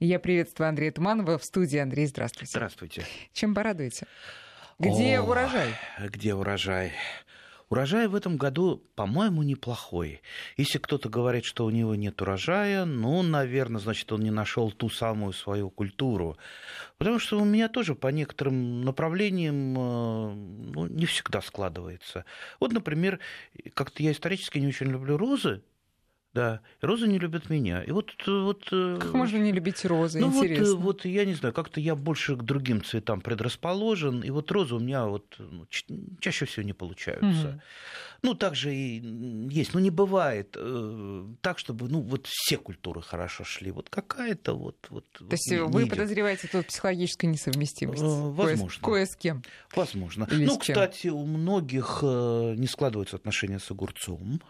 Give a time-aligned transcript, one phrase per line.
[0.00, 1.76] Я приветствую Андрея Туманова в студии.
[1.76, 2.52] Андрей, здравствуйте.
[2.52, 3.04] Здравствуйте.
[3.32, 4.06] Чем порадуете?
[4.78, 5.74] Где О, урожай?
[5.98, 6.92] Где урожай?
[7.68, 10.22] Урожай в этом году, по-моему, неплохой.
[10.56, 14.88] Если кто-то говорит, что у него нет урожая, ну, наверное, значит, он не нашел ту
[14.88, 16.38] самую свою культуру.
[16.98, 20.34] Потому что у меня тоже по некоторым направлениям э,
[20.74, 22.24] ну, не всегда складывается.
[22.60, 23.18] Вот, например,
[23.74, 25.60] как-то я исторически не очень люблю розы,
[26.34, 27.82] да, розы не любят меня.
[27.82, 30.20] И вот, вот э, как можно не любить розы?
[30.20, 30.74] Ну Интересно.
[30.76, 34.74] вот, вот я не знаю, как-то я больше к другим цветам предрасположен, и вот розы
[34.74, 35.66] у меня вот ну,
[36.20, 37.48] чаще всего не получаются.
[37.48, 37.60] Угу.
[38.22, 39.00] Ну также и
[39.50, 44.54] есть, но не бывает э, так, чтобы ну вот все культуры хорошо шли, вот какая-то
[44.54, 45.10] вот вот.
[45.12, 48.02] То вот есть не, вы не подозреваете тут психологическую несовместимость?
[48.02, 48.82] Э, возможно.
[48.82, 49.42] Кое, кое с кем?
[49.74, 50.28] Возможно.
[50.30, 54.40] Или ну кстати, у многих э, не складываются отношения с огурцом.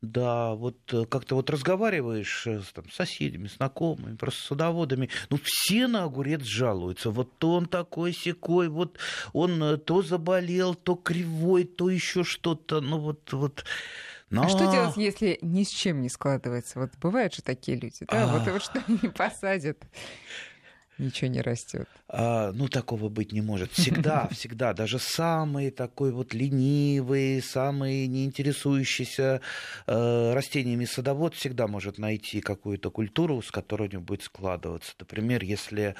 [0.00, 5.88] Да, вот э, как-то вот разговариваешь э, с там, соседями, знакомыми, просто садоводами, ну все
[5.88, 7.10] на огурец жалуются.
[7.10, 8.96] Вот он такой секой, вот
[9.32, 12.80] он э, то заболел, то кривой, то еще что-то.
[12.80, 13.64] Ну вот, вот.
[14.30, 14.44] Но...
[14.44, 16.78] А что делать, если ни с чем не складывается?
[16.78, 18.22] Вот бывают же такие люди, да?
[18.22, 18.38] А...
[18.38, 19.84] Вот, вот что не посадят
[20.98, 21.88] ничего не растет.
[22.08, 23.72] А, ну, такого быть не может.
[23.72, 29.40] Всегда, всегда, даже самый такой вот ленивый, самый неинтересующийся
[29.86, 34.94] э, растениями садовод всегда может найти какую-то культуру, с которой у него будет складываться.
[34.98, 35.94] Например, если,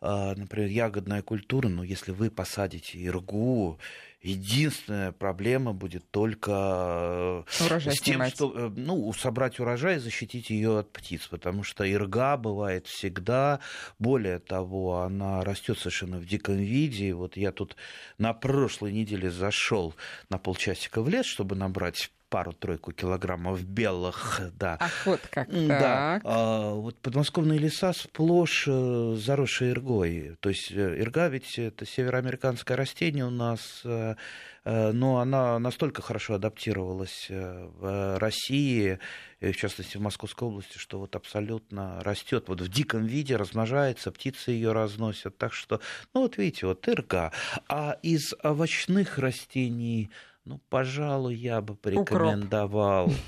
[0.00, 3.78] э, например, ягодная культура, ну, если вы посадите иргу
[4.24, 8.34] Единственная проблема будет только э, урожай с тем, снимать.
[8.34, 13.60] что э, ну, собрать урожай и защитить ее от птиц, потому что ирга бывает всегда.
[13.98, 17.12] Более того, она растет совершенно в диком виде.
[17.12, 17.76] Вот я тут
[18.16, 19.94] на прошлой неделе зашел
[20.30, 24.76] на полчасика в лес, чтобы набрать пару-тройку килограммов белых, да.
[24.80, 26.20] Ах, вот как Да.
[26.24, 30.36] А, вот подмосковные леса сплошь э, заросшие иргой.
[30.40, 34.16] То есть э, ирга ведь это североамериканское растение у нас, э,
[34.64, 38.98] но она настолько хорошо адаптировалась в России,
[39.40, 44.52] в частности в Московской области, что вот абсолютно растет вот в диком виде, размножается, птицы
[44.52, 45.36] ее разносят.
[45.38, 45.80] Так что,
[46.14, 47.30] ну вот видите, вот ирга.
[47.68, 50.10] А из овощных растений
[50.44, 53.06] ну, пожалуй, я бы порекомендовал.
[53.06, 53.18] Укроп.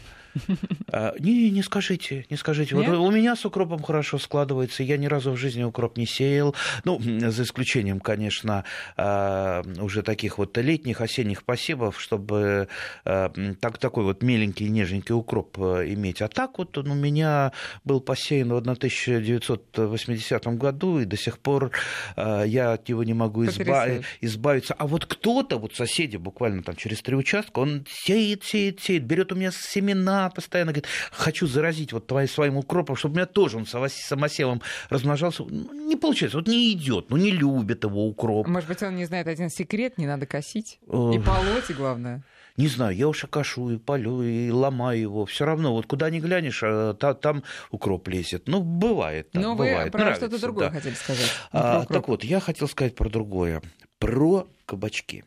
[0.92, 2.74] А, не, не скажите, не скажите.
[2.74, 4.82] Вот у меня с укропом хорошо складывается.
[4.82, 6.54] Я ни разу в жизни укроп не сеял.
[6.84, 8.64] Ну, за исключением, конечно,
[8.96, 12.68] а, уже таких вот летних, осенних посевов, чтобы
[13.04, 16.22] а, так, такой вот меленький, нежненький укроп иметь.
[16.22, 17.52] А так вот он у меня
[17.84, 21.70] был посеян в 1980 году, и до сих пор
[22.16, 24.74] я от него не могу изба- избавиться.
[24.74, 29.32] А вот кто-то, вот соседи буквально там через три участка, он сеет, сеет, сеет, берет
[29.32, 33.56] у меня семена, постоянно говорит, хочу заразить вот твоим своим укропом, чтобы у меня тоже
[33.56, 35.44] он самосевом размножался.
[35.44, 38.46] Ну, не получается, вот не идет, ну не любит его укроп.
[38.46, 42.22] Может быть, он не знает один секрет, не надо косить и полоть, главное.
[42.56, 45.26] Не знаю, я уж и кашу, и полю, и ломаю его.
[45.26, 48.48] Все равно, вот куда ни глянешь, а, та, там укроп лезет.
[48.48, 49.30] Ну, бывает.
[49.30, 49.92] Так, Но бывает.
[49.92, 50.76] вы про что-то другое да.
[50.76, 51.30] хотели сказать.
[51.52, 53.60] А, так вот, я хотел сказать про другое.
[53.98, 55.24] Про кабачки.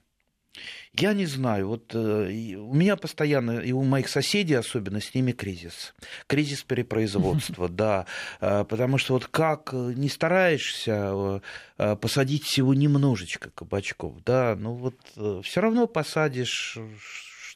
[0.94, 5.32] Я не знаю, вот э, у меня постоянно, и у моих соседей особенно, с ними
[5.32, 5.94] кризис.
[6.28, 8.06] Кризис перепроизводства, да.
[8.42, 11.42] Э, потому что вот как не стараешься
[11.78, 16.78] э, посадить всего немножечко кабачков, да, ну вот все равно посадишь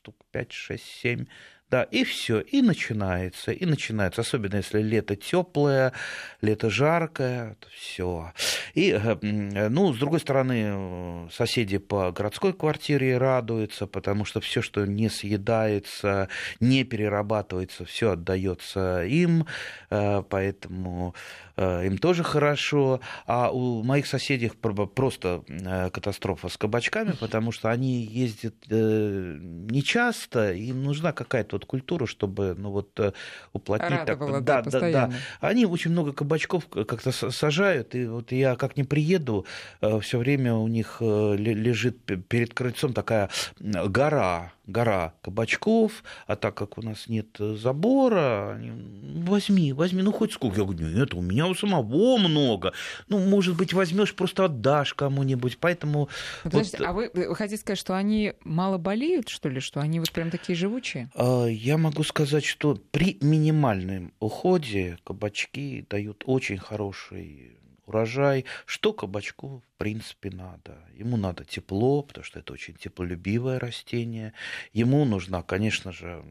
[0.03, 1.25] штук 5, 6, 7
[1.73, 5.91] да, и все, и начинается, и начинается, особенно если лето теплое,
[6.39, 8.31] лето жаркое, все.
[8.75, 14.85] И, э, ну, с другой стороны, соседи по городской квартире радуются, потому что все, что
[14.85, 16.27] не съедается,
[16.59, 19.47] не перерабатывается, все отдается им,
[19.89, 21.15] э, поэтому
[21.52, 22.99] э, им тоже хорошо.
[23.25, 25.43] А у моих соседей просто
[25.91, 32.71] катастрофа с кабачками, потому что они ездят нечасто, им нужна какая-то вот культуру, чтобы ну,
[32.71, 33.13] вот, э,
[33.53, 33.91] уплотнить.
[33.91, 35.13] Радовало, так, да, да, да, да.
[35.39, 39.45] Они очень много кабачков как-то сажают, и вот я как не приеду,
[39.81, 43.29] э, все время у них э, лежит перед крыльцом такая
[43.59, 48.59] гора гора кабачков, а так как у нас нет забора,
[49.15, 50.59] возьми, возьми, ну хоть сколько.
[50.59, 52.73] Я говорю, нет, у меня у самого много.
[53.07, 55.57] Ну, может быть, возьмешь, просто отдашь кому-нибудь.
[55.59, 56.09] Поэтому...
[56.43, 56.87] Подождите, вот...
[56.87, 60.31] а вы, вы хотите сказать, что они мало болеют, что ли, что они вот прям
[60.31, 61.09] такие живучие?
[61.15, 68.45] А, я могу сказать, что при минимальном уходе кабачки дают очень хороший урожай.
[68.65, 70.77] Что кабачку, в принципе, надо?
[70.93, 74.33] Ему надо тепло, потому что это очень теплолюбивое растение.
[74.71, 76.23] Ему нужна, конечно же,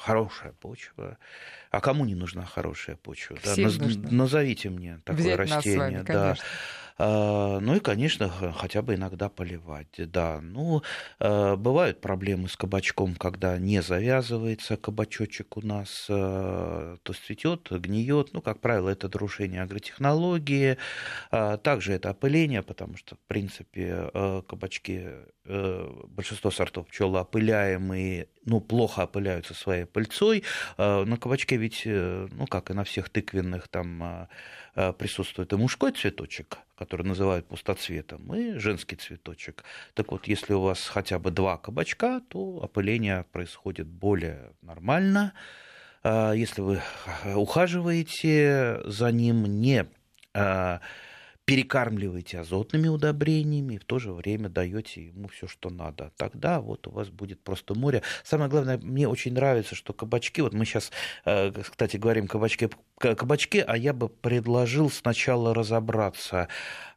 [0.00, 1.18] хорошая почва.
[1.70, 3.36] А кому не нужна хорошая почва?
[3.44, 3.54] Да?
[3.56, 3.78] Наз...
[3.78, 5.78] Назовите мне такое Взять растение.
[5.78, 6.36] Вами, да.
[7.02, 9.88] А, ну и, конечно, хотя бы иногда поливать.
[9.96, 10.82] Да, ну,
[11.18, 18.34] а, бывают проблемы с кабачком, когда не завязывается кабачочек у нас, а, то цветет, гниет.
[18.34, 20.76] Ну, как правило, это нарушение агротехнологии.
[21.30, 24.10] Также это опыление, потому что, в принципе,
[24.46, 25.08] кабачки,
[25.44, 30.42] большинство сортов пчелоопыляемые, ну, плохо опыляются своей пыльцой.
[30.76, 34.28] На кабачке ведь, э, ну, как и на всех тыквенных, там
[34.98, 39.64] присутствует и мужской цветочек, который называют пустоцветом, и женский цветочек.
[39.94, 45.32] Так вот, если у вас хотя бы два кабачка, то опыление происходит более нормально.
[46.04, 46.80] Если вы
[47.34, 49.86] ухаживаете за ним, не
[51.50, 56.12] перекармливаете азотными удобрениями и в то же время даете ему все, что надо.
[56.16, 58.02] Тогда вот у вас будет просто море.
[58.22, 60.92] Самое главное, мне очень нравится, что кабачки, вот мы сейчас,
[61.24, 66.46] э, кстати, говорим кабачки, кабачки, а я бы предложил сначала разобраться,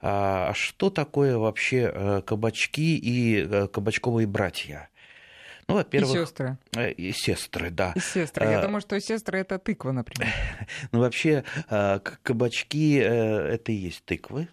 [0.01, 4.87] а, а что такое вообще э, кабачки и э, кабачковые братья.
[5.67, 6.15] Ну, во-первых...
[6.15, 6.57] И сестры.
[6.97, 7.93] И сестры, да.
[7.95, 8.45] И сестры.
[8.45, 10.31] Я а, думаю, что сестры это тыква, например.
[10.91, 14.47] Ну, вообще, а, кабачки э, это и есть тыквы,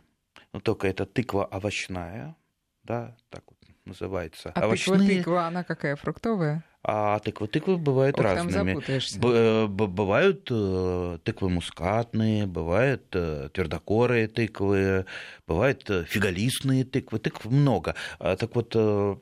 [0.52, 2.36] но только это тыква овощная,
[2.84, 4.52] да, так вот называется.
[4.54, 4.98] А Овощные...
[4.98, 6.64] тыква, тыква, она какая, фруктовая?
[6.82, 8.80] А тыквы, тыквы бывают Ох, разными.
[9.18, 15.04] Б- бывают э, тыквы мускатные, бывают э, твердокорые тыквы,
[15.46, 17.96] бывают э, фиголистные тыквы, тыкв много.
[18.18, 19.16] А, так вот, э,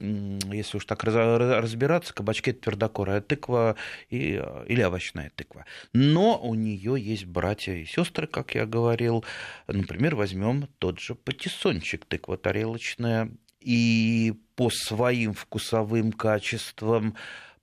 [0.53, 3.75] если уж так раз, разбираться, кабачки это твердокорая тыква
[4.09, 5.65] и, или овощная тыква.
[5.93, 9.25] Но у нее есть братья и сестры, как я говорил.
[9.67, 17.17] Например, возьмем тот же патиссончик, тыква тарелочная, и по своим вкусовым качествам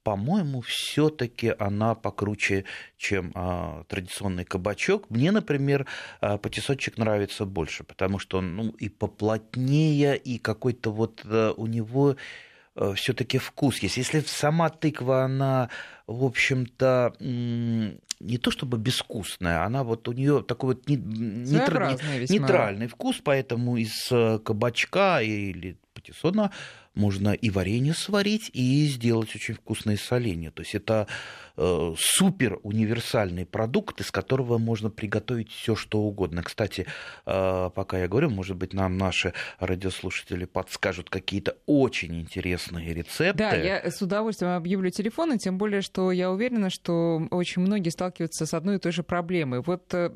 [0.06, 2.66] по-моему, все-таки она покруче,
[2.96, 5.10] чем а, традиционный кабачок.
[5.10, 5.88] Мне, например,
[6.22, 11.66] а, патисотчик нравится больше, потому что он ну, и поплотнее, и какой-то вот а, у
[11.66, 12.18] него
[12.76, 13.98] а, все-таки вкус есть.
[13.98, 15.70] Если сама тыква, она,
[16.06, 23.22] в общем-то, не то чтобы безвкусная, она вот у нее такой вот нейтральный, нейтральный вкус,
[23.24, 26.52] поэтому из э, кабачка или патиссона
[26.96, 30.52] можно и варенье сварить, и сделать очень вкусное соленье.
[30.52, 31.08] То есть это
[31.56, 36.44] супер универсальный продукт, из которого можно приготовить все, что угодно.
[36.44, 36.86] Кстати,
[37.26, 43.38] э, пока я говорю, может быть, нам наши радиослушатели подскажут какие-то очень интересные рецепты.
[43.38, 48.46] Да, я с удовольствием объявлю телефоны, тем более, что я уверена, что очень многие сталкиваются
[48.46, 49.62] с одной и той же проблемой.
[49.62, 50.10] Вот э,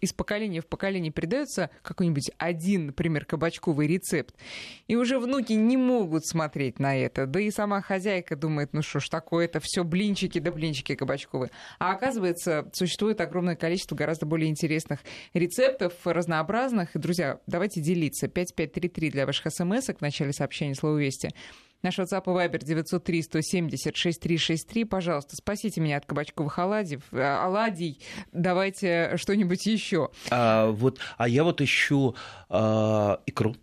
[0.00, 4.34] из поколения в поколение передается какой-нибудь один, например, кабачковый рецепт,
[4.86, 7.26] и уже внуки не могут смотреть на это.
[7.26, 11.50] Да и сама хозяйка думает, ну что ж такое, это все блинчики да блинчики кабачковые.
[11.78, 15.00] А оказывается, существует огромное количество гораздо более интересных
[15.34, 16.90] рецептов, разнообразных.
[16.94, 18.28] Друзья, давайте делиться.
[18.28, 21.30] 5533 для ваших смс в начале сообщения слово «Вести».
[21.80, 24.84] Наш WhatsApp и Viber 903 170 6363.
[24.84, 27.02] Пожалуйста, спасите меня от кабачковых оладьев.
[27.12, 28.00] Э, оладий.
[28.32, 30.10] Давайте что-нибудь еще.
[30.30, 32.16] А, вот, а я вот ищу
[32.48, 33.54] а, икру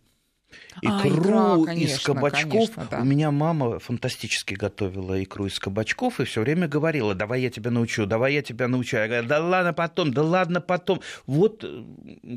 [0.82, 2.52] икру а, конечно, из кабачков.
[2.52, 3.00] Конечно, да.
[3.00, 7.72] У меня мама фантастически готовила икру из кабачков и все время говорила, давай я тебя
[7.72, 8.98] научу, давай я тебя научу.
[8.98, 11.02] Я говорю, да ладно потом, да ладно потом.
[11.26, 11.66] Вот,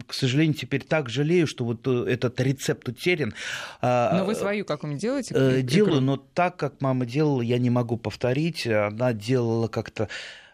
[0.07, 3.35] к сожалению, теперь так жалею, что вот э, этот рецепт утерян.
[3.81, 5.35] А, но вы свою какую-нибудь делаете?
[5.37, 8.67] Э, делаю, но так, как мама делала, я не могу повторить.
[8.67, 10.09] Она делала как-то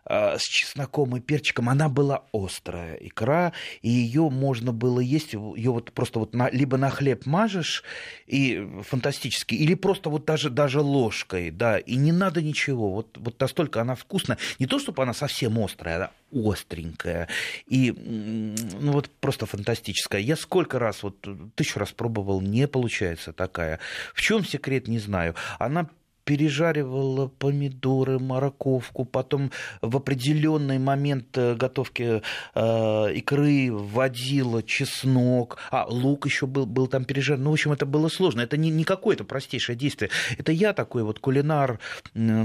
[0.06, 5.92] с чесноком и перчиком, она была острая икра, и ее можно было есть, ее вот
[5.92, 7.84] просто вот на, либо на хлеб мажешь,
[8.26, 13.40] и фантастически, или просто вот даже, даже ложкой, да, и не надо ничего, вот, вот
[13.40, 17.28] настолько она вкусная, не то, чтобы она совсем острая, она остренькая,
[17.66, 20.20] и ну вот просто фантастическая.
[20.20, 21.16] Я сколько раз, вот
[21.54, 23.78] тысячу раз пробовал, не получается такая.
[24.14, 25.34] В чем секрет, не знаю.
[25.58, 25.88] Она
[26.25, 29.50] пережаривала помидоры, морковку, потом
[29.83, 32.23] в определенный момент э, готовки
[32.54, 37.43] э, икры вводила чеснок, а лук еще был, был там пережарен.
[37.43, 38.40] Ну, в общем, это было сложно.
[38.40, 40.11] Это не, не какое-то простейшее действие.
[40.38, 41.78] Это я такой вот кулинар,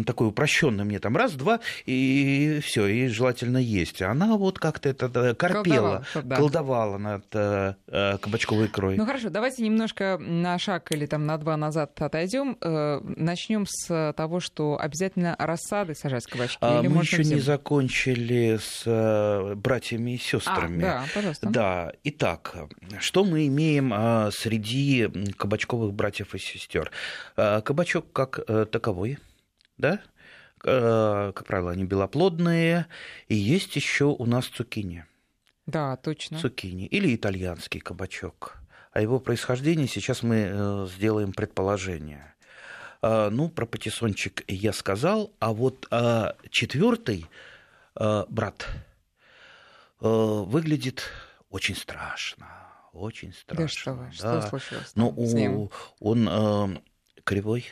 [0.05, 4.01] такой упрощенный мне там раз, два, и все, и желательно есть.
[4.01, 6.35] Она вот как-то это корпела, колдовала, да.
[6.35, 8.97] колдовала над э, э, кабачковой икрой.
[8.97, 12.57] Ну хорошо, давайте немножко на шаг или там на два назад отойдем.
[12.61, 16.57] Э, начнем с того, что обязательно рассады сажать кабачки?
[16.61, 20.83] А, мы еще не закончили с э, братьями и сестрами.
[20.83, 21.49] А, да, пожалуйста.
[21.49, 21.93] Да.
[22.03, 22.55] Итак,
[22.99, 25.07] что мы имеем а, среди
[25.37, 26.91] кабачковых братьев и сестер?
[27.37, 29.17] А, кабачок как э, таковой,
[29.77, 30.01] да?
[30.61, 32.87] как правило, они белоплодные.
[33.29, 35.05] И есть еще у нас цукини.
[35.67, 36.37] Да, точно.
[36.37, 38.57] Цукини или итальянский кабачок.
[38.91, 42.35] О его происхождении сейчас мы сделаем предположение.
[43.01, 45.87] Ну, про патиссончик я сказал, а вот
[46.49, 47.25] четвертый
[47.95, 48.67] брат
[49.99, 51.03] выглядит
[51.49, 52.59] очень страшно
[52.93, 53.63] очень страшно.
[53.63, 54.91] Да что вы, что случилось?
[54.95, 56.77] Ну, у, он э,
[57.23, 57.65] кривой,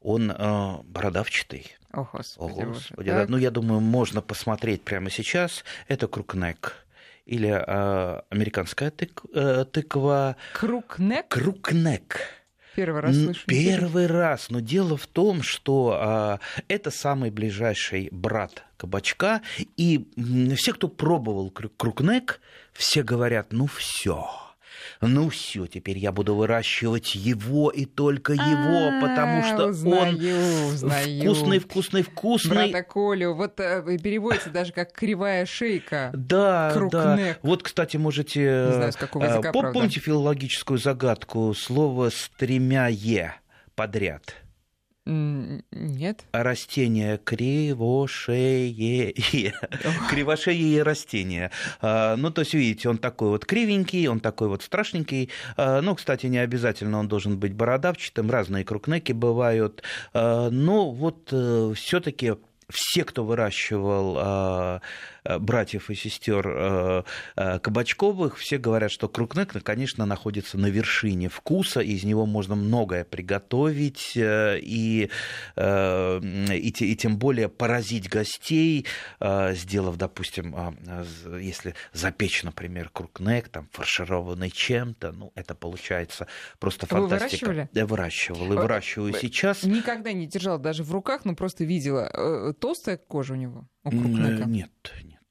[0.00, 1.76] он э, бородавчатый.
[1.92, 2.60] О, Господи.
[2.60, 3.26] О, Господи да.
[3.28, 5.64] Ну, я думаю, можно посмотреть прямо сейчас.
[5.88, 6.74] Это крукнек
[7.24, 10.36] или э, американская тык, э, тыква.
[10.54, 11.28] Крукнек?
[11.28, 12.20] Крукнек.
[12.74, 13.40] Первый раз слышу.
[13.46, 14.50] Первый раз.
[14.50, 19.42] Но дело в том, что а, это самый ближайший брат кабачка.
[19.76, 20.08] И
[20.56, 22.40] все, кто пробовал крукнек,
[22.72, 24.28] все говорят, ну все
[25.02, 30.16] ну все, теперь я буду выращивать его и только его, а, потому что он
[31.20, 32.70] вкусный, вкусный, вкусный.
[32.70, 36.10] Брата Колю, вот э, переводится даже как кривая шейка.
[36.14, 37.36] Да, да.
[37.42, 38.40] Вот, кстати, можете...
[38.40, 41.52] Не знаю, с какого языка, э, Помните филологическую загадку?
[41.54, 43.34] Слово с тремя «е»
[43.74, 44.41] подряд.
[45.04, 46.24] Нет.
[46.32, 49.12] Растение кривошее.
[50.10, 51.50] Кривошее растение.
[51.80, 55.30] А, ну, то есть, видите, он такой вот кривенький, он такой вот страшненький.
[55.56, 58.30] А, ну, кстати, не обязательно он должен быть бородавчатым.
[58.30, 59.82] Разные крукнеки бывают.
[60.14, 62.34] А, но вот э, все-таки
[62.72, 64.80] все, кто выращивал а, а,
[65.24, 67.04] братьев и сестер а,
[67.36, 73.04] Кабачковых, все говорят, что крукнек, конечно, находится на вершине вкуса, и из него можно многое
[73.04, 75.10] приготовить, э, и,
[75.56, 78.86] э, и, и тем более поразить гостей,
[79.20, 80.54] сделав, допустим,
[81.40, 86.26] если запечь, например, крукнек, там, фаршированный чем-то, ну, это получается
[86.58, 87.46] просто фантастика.
[87.46, 87.68] Вы выращивали?
[87.72, 89.62] Я выращивал и выращиваю сейчас.
[89.64, 93.68] Никогда не держала даже в руках, но просто видела э, толстая кожа у него?
[93.84, 94.44] У крупника?
[94.44, 94.70] Нет,
[95.02, 95.21] нет.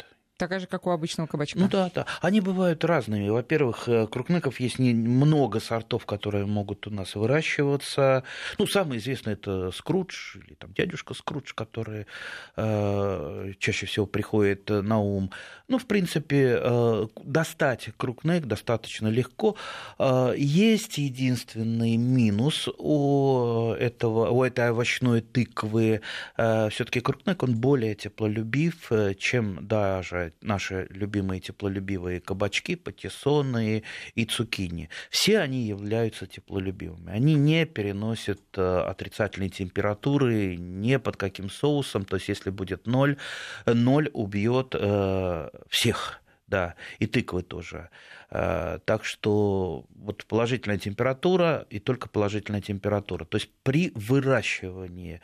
[0.41, 1.59] Такая же, как у обычного кабачка.
[1.59, 2.07] Ну да, да.
[2.19, 3.29] Они бывают разными.
[3.29, 8.23] Во-первых, э, крупников есть много сортов, которые могут у нас выращиваться.
[8.57, 12.07] Ну, самый известный это скрудж или там дядюшка скрудж, который
[12.55, 15.29] э, чаще всего приходит на ум.
[15.67, 19.55] Ну, в принципе, э, достать крупник достаточно легко.
[19.99, 26.01] Э, есть единственный минус у, этого, у этой овощной тыквы.
[26.35, 33.83] Э, Все-таки крупник, он более теплолюбив, э, чем даже наши любимые теплолюбивые кабачки, патиссоны
[34.15, 34.89] и цукини.
[35.09, 37.11] Все они являются теплолюбивыми.
[37.11, 42.05] Они не переносят э, отрицательной температуры ни под каким соусом.
[42.05, 43.17] То есть, если будет ноль,
[43.65, 47.89] ноль убьет э, всех да, и тыквы тоже.
[48.33, 53.25] Э, так что вот положительная температура и только положительная температура.
[53.25, 55.19] То есть при выращивании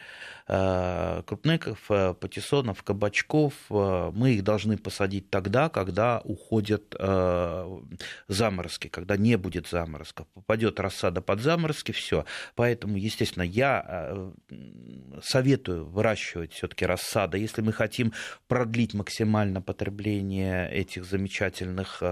[0.48, 6.96] э, крупников, э, патиссонов, кабачков мы их должны посадить тогда, когда уходят
[8.28, 10.28] заморозки, когда не будет заморозков.
[10.34, 12.26] Попадет рассада под заморозки, все.
[12.56, 14.32] Поэтому, естественно, я
[15.22, 17.38] советую выращивать все-таки рассада.
[17.38, 18.14] Если мы хотим
[18.48, 22.04] продлить максимально потребление этих замечательных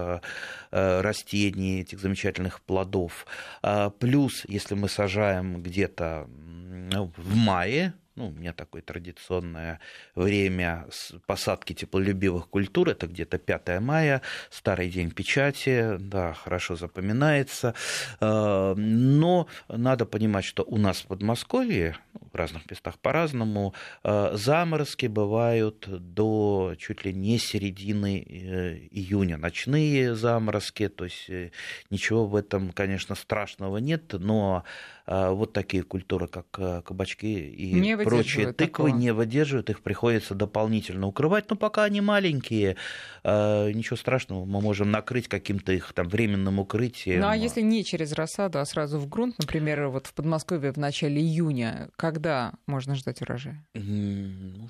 [0.70, 3.26] растений, этих замечательных плодов.
[3.62, 9.78] А, плюс, если мы сажаем где-то в мае, ну, у меня такое традиционное
[10.14, 10.86] время
[11.26, 17.74] посадки теплолюбивых культур, это где-то 5 мая, старый день печати, да, хорошо запоминается.
[18.20, 21.96] А, но надо понимать, что у нас в Подмосковье,
[22.32, 29.36] в разных местах по-разному, а, заморозки бывают до чуть ли не середины э, июня.
[29.36, 31.50] Ночные заморозки, то есть э,
[31.90, 34.64] ничего в этом, конечно, страшного нет, но
[35.06, 38.88] вот такие культуры, как э, кабачки и не прочие тыквы, такого.
[38.88, 41.48] не выдерживают, их приходится дополнительно укрывать.
[41.48, 42.76] Но пока они маленькие,
[43.22, 47.20] а, ничего страшного, мы можем накрыть каким-то их там временным укрытием.
[47.20, 50.76] Ну а если не через рассаду, а сразу в грунт, например, вот в Подмосковье в
[50.76, 53.64] начале июня, когда можно ждать урожая?
[53.74, 54.68] Ну,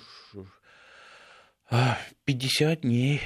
[2.24, 3.20] 50 дней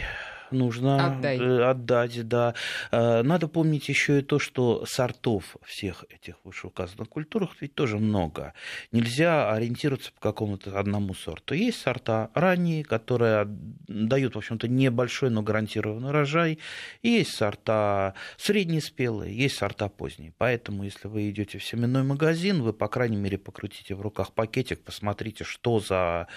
[0.52, 1.38] нужно Отдай.
[1.38, 2.54] Э, отдать, да.
[2.90, 8.54] Э, надо помнить еще и то, что сортов всех этих вышеуказанных культурах ведь тоже много.
[8.92, 11.54] Нельзя ориентироваться по какому-то одному сорту.
[11.54, 13.47] Есть сорта ранние, которые
[13.88, 16.59] дают, в общем-то, небольшой, но гарантированный урожай.
[17.02, 20.33] И есть сорта среднеспелые, есть сорта поздние.
[20.38, 24.83] Поэтому, если вы идете в семенной магазин, вы, по крайней мере, покрутите в руках пакетик,
[24.83, 26.28] посмотрите, что за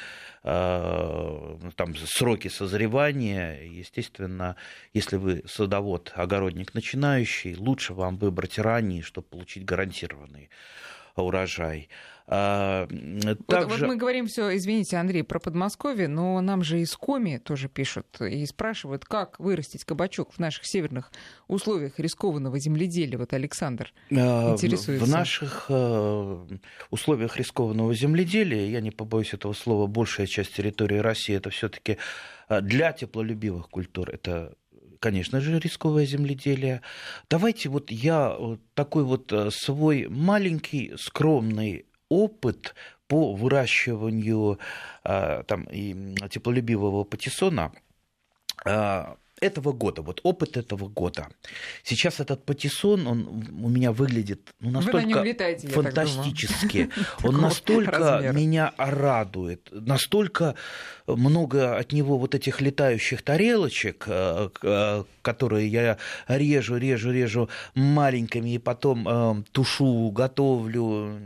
[0.43, 3.61] там, сроки созревания.
[3.63, 4.57] Естественно,
[4.93, 10.49] если вы садовод, огородник начинающий, лучше вам выбрать ранний, чтобы получить гарантированный
[11.15, 11.89] урожай.
[12.25, 12.87] А,
[13.47, 13.67] также...
[13.67, 17.67] вот, вот мы говорим все, извините, Андрей, про Подмосковье, но нам же из Коми тоже
[17.67, 21.11] пишут и спрашивают, как вырастить кабачок в наших северных
[21.47, 23.17] условиях рискованного земледелия.
[23.17, 25.05] Вот Александр а, интересуется.
[25.05, 26.45] В наших э,
[26.91, 31.97] условиях рискованного земледелия, я не побоюсь этого слова, большая часть территории России это все-таки
[32.47, 34.55] э, для теплолюбивых культур это
[34.99, 36.81] конечно же, рисковое земледелие.
[37.29, 38.37] Давайте вот я
[38.73, 42.75] такой вот э, свой маленький, скромный опыт
[43.07, 44.59] по выращиванию
[45.03, 47.71] а, там, и теплолюбивого патиссона
[48.65, 51.27] а, этого года, вот опыт этого года.
[51.83, 53.27] Сейчас этот патиссон, он
[53.61, 56.89] у меня выглядит ну, настолько на летаете, фантастически,
[57.23, 60.55] он настолько меня радует, настолько
[61.07, 68.57] много от него вот этих летающих тарелочек, э, которые я режу, режу, режу маленькими и
[68.59, 71.19] потом тушу, готовлю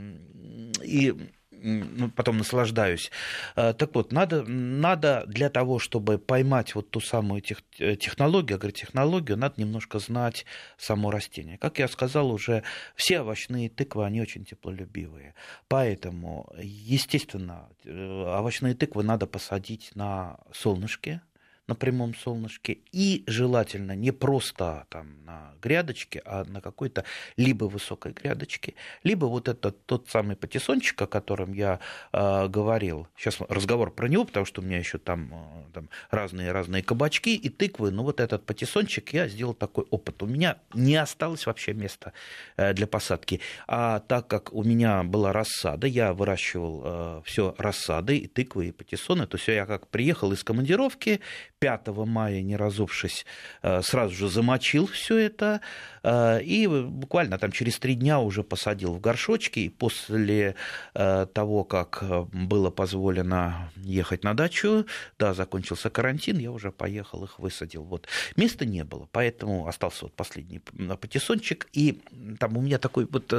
[0.83, 1.13] и
[1.61, 3.11] ну, потом наслаждаюсь.
[3.55, 8.57] Э, так вот, надо, надо для того, чтобы поймать вот ту самую тех, э, технологию,
[8.57, 10.45] агротехнологию, надо немножко знать
[10.77, 11.57] само растение.
[11.57, 12.63] Как я сказал уже,
[12.95, 15.33] все овощные тыквы, они очень теплолюбивые.
[15.67, 21.21] Поэтому, естественно, э, овощные тыквы надо посадить на солнышке,
[21.67, 27.03] на прямом солнышке, и желательно не просто там на грядочке, а на какой-то
[27.35, 31.79] либо высокой грядочке, либо вот этот тот самый патиссончик, о котором я
[32.13, 33.07] э, говорил.
[33.17, 37.35] Сейчас разговор про него, потому что у меня еще там, э, там разные разные кабачки
[37.35, 37.91] и тыквы.
[37.91, 40.23] Но вот этот патиссончик я сделал такой опыт.
[40.23, 42.13] У меня не осталось вообще места
[42.55, 48.17] э, для посадки, а так как у меня была рассада, я выращивал э, все рассады
[48.17, 49.27] и тыквы и патиссоны.
[49.27, 51.19] То есть я как приехал из командировки
[51.59, 53.25] 5 мая, не разувшись,
[53.63, 55.61] э, сразу же замочил все это
[56.03, 59.59] э, и буквально там через три дня уже посадил в горшочки.
[59.59, 60.55] И после
[60.93, 64.85] э, того, как было позволено ехать на дачу,
[65.17, 67.83] да, закончился карантин, я уже поехал, их высадил.
[67.83, 68.07] Вот.
[68.35, 71.67] Места не было, поэтому остался вот последний патиссончик.
[71.73, 72.01] И
[72.39, 73.33] там у меня такой вот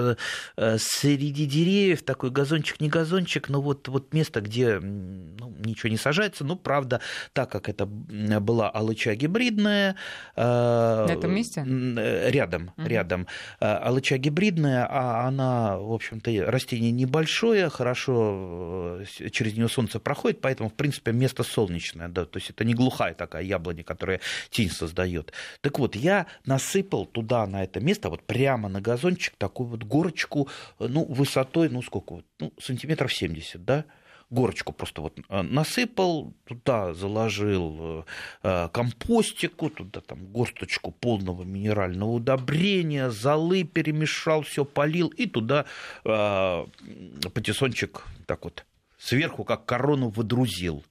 [0.78, 6.44] среди деревьев такой газончик, не газончик, но вот, вот место, где ну, ничего не сажается.
[6.44, 7.00] Ну, правда,
[7.32, 9.96] так как это была алыча гибридная.
[10.36, 11.64] Э, На этом месте?
[11.66, 12.86] Э, рядом, угу.
[12.86, 13.26] рядом.
[13.60, 20.70] Э, алыча гибридная, а она, в общем-то, растение небольшое, хорошо через нее солнце проходит, поэтому,
[20.70, 25.32] в принципе, место солнечное, да, то есть это не глухая такая яблоня, которая тень создает.
[25.60, 30.48] Так вот, я насыпал туда, на это место, вот прямо на газончик, такую вот горочку,
[30.78, 33.84] ну, высотой, ну, сколько ну, сантиметров 70, да,
[34.30, 38.04] горочку просто вот э, насыпал, туда заложил
[38.42, 45.64] э, компостику, туда там горсточку полного минерального удобрения, золы перемешал, все полил, и туда
[46.04, 46.66] э,
[47.32, 48.64] патиссончик так вот
[48.98, 50.84] сверху как корону выдрузил.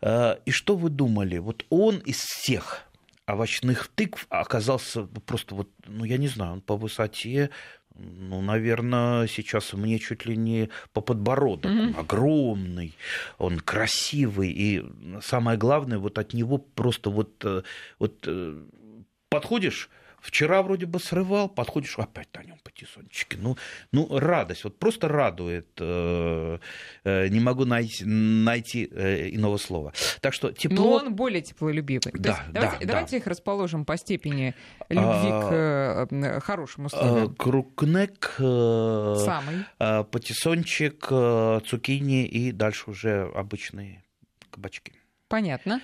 [0.00, 1.38] И что вы думали?
[1.38, 2.87] Вот он из всех
[3.28, 7.50] овощных тыкв оказался просто вот, ну я не знаю, он по высоте
[7.98, 11.70] ну, наверное, сейчас мне чуть ли не по подбородок.
[11.70, 11.88] Mm-hmm.
[11.88, 12.94] Он огромный,
[13.38, 14.84] он красивый, и
[15.20, 17.62] самое главное, вот от него просто вот, э,
[17.98, 18.62] вот э,
[19.28, 23.36] подходишь Вчера вроде бы срывал, подходишь, опять на нем патиссончики.
[23.40, 23.56] Ну,
[23.92, 25.68] ну, радость, вот просто радует.
[25.78, 26.58] Э,
[27.04, 29.92] э, не могу найти, найти э, иного слова.
[30.20, 30.76] Так что тепло...
[30.76, 32.12] Но он более теплолюбивый.
[32.12, 32.92] Да, есть, да, давайте, да.
[32.92, 34.54] давайте их расположим по степени
[34.88, 37.34] любви а, к хорошим условиям.
[37.34, 39.64] Крукнек, Самый.
[39.78, 41.06] патиссончик,
[41.66, 44.04] цукини и дальше уже обычные
[44.50, 44.92] кабачки.
[45.28, 45.80] Понятно.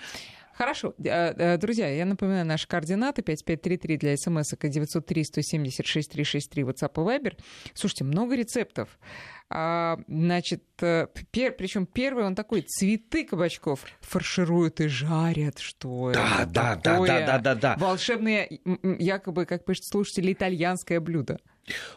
[0.57, 0.95] Хорошо.
[1.05, 3.23] Э, э, друзья, я напоминаю наши координаты.
[3.23, 7.37] 5533 для смс и 903 176 363 WhatsApp и Viber.
[7.75, 8.89] Слушайте, много рецептов.
[9.51, 16.43] А, значит, э, пер, причем первый он такой, цветы кабачков фаршируют и жарят, что да,
[16.43, 17.09] это да, такое?
[17.09, 17.77] Да, да, да, да, да.
[17.79, 18.49] Волшебное,
[18.99, 21.39] якобы, как пишет слушатель, итальянское блюдо.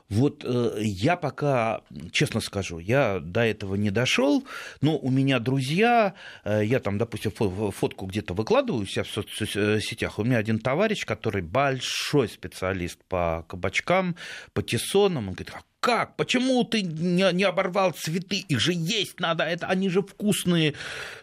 [0.09, 4.45] Вот э, я пока, честно скажу, я до этого не дошел,
[4.81, 10.23] но у меня друзья, э, я там, допустим, фотку где-то выкладываю себя в соцсетях, у
[10.23, 14.15] меня один товарищ, который большой специалист по кабачкам,
[14.53, 16.17] по тессонам, он говорит, а как?
[16.17, 18.43] Почему ты не, не оборвал цветы?
[18.49, 20.73] Их же есть надо, это, они же вкусные.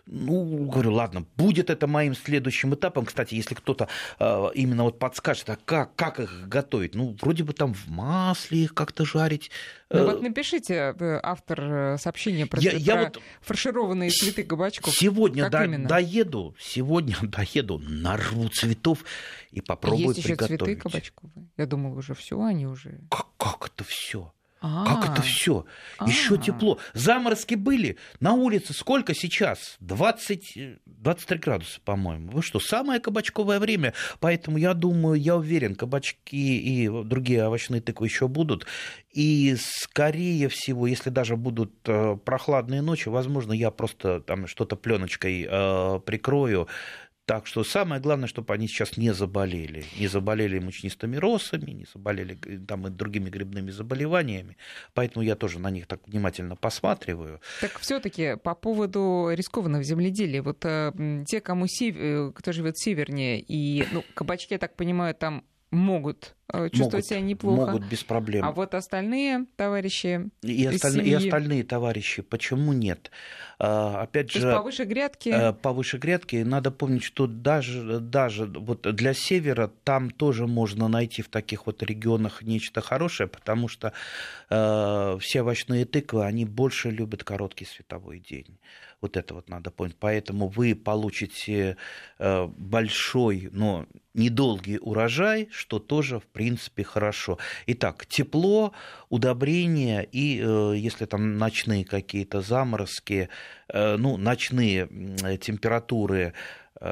[0.06, 3.04] Ну, говорю, ладно, будет это моим следующим этапом.
[3.04, 6.94] Кстати, если кто-то э, именно вот подскажет, а как, как их готовить?
[6.94, 9.50] Ну, вроде бы там в масле их как-то жарить.
[9.90, 14.94] Ну вот напишите, э, автор э, сообщения про, я, про я вот фаршированные цветы кабачков.
[14.94, 19.04] Сегодня до, доеду, сегодня доеду, нарву цветов
[19.50, 21.48] и попробую Есть еще цветы кабачковые.
[21.58, 22.98] Я думала, уже все, они уже...
[23.10, 24.32] Как, как это все?
[24.64, 24.86] А-а-а.
[24.86, 25.66] Как это все?
[26.06, 26.78] Еще тепло.
[26.94, 27.98] Заморозки были.
[28.20, 29.76] На улице сколько сейчас?
[29.80, 32.30] 20, 23 градуса, по-моему.
[32.30, 33.92] Вы что, самое кабачковое время.
[34.20, 38.66] Поэтому я думаю, я уверен, кабачки и другие овощные тыквы еще будут.
[39.12, 45.46] И скорее всего, если даже будут э, прохладные ночи, возможно, я просто там что-то пленочкой
[45.48, 46.68] э, прикрою
[47.26, 49.84] так что самое главное, чтобы они сейчас не заболели.
[49.98, 54.56] Не заболели мучнистыми росами, не заболели там, и другими грибными заболеваниями.
[54.92, 57.40] Поэтому я тоже на них так внимательно посматриваю.
[57.60, 60.42] Так все-таки по поводу рискованного земледелия.
[60.42, 61.96] Вот э, те, кому сев...
[61.96, 67.06] Э, кто живет севернее, и ну, кабачки, я так понимаю, там могут э, чувствовать могут,
[67.06, 67.66] себя неплохо.
[67.72, 68.44] Могут без проблем.
[68.44, 71.06] А вот остальные товарищи и, осталь...
[71.06, 73.10] и остальные товарищи, почему нет?
[73.58, 75.28] А, опять То же, есть повыше грядки.
[75.28, 76.36] Э, повыше грядки.
[76.36, 81.82] Надо помнить, что даже, даже вот для севера там тоже можно найти в таких вот
[81.82, 83.92] регионах нечто хорошее, потому что
[84.50, 88.58] э, все овощные тыквы, они больше любят короткий световой день.
[89.00, 89.96] Вот это вот надо понять.
[90.00, 91.76] Поэтому вы получите
[92.18, 97.38] э, большой, но недолгий урожай, что тоже, в принципе, хорошо.
[97.66, 98.72] Итак, тепло,
[99.08, 103.30] удобрения и, э, если там ночные какие-то заморозки,
[103.68, 104.86] э, ну, ночные
[105.38, 106.34] температуры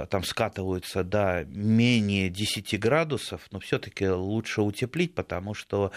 [0.09, 5.91] там скатываются до менее 10 градусов, но все-таки лучше утеплить, потому что...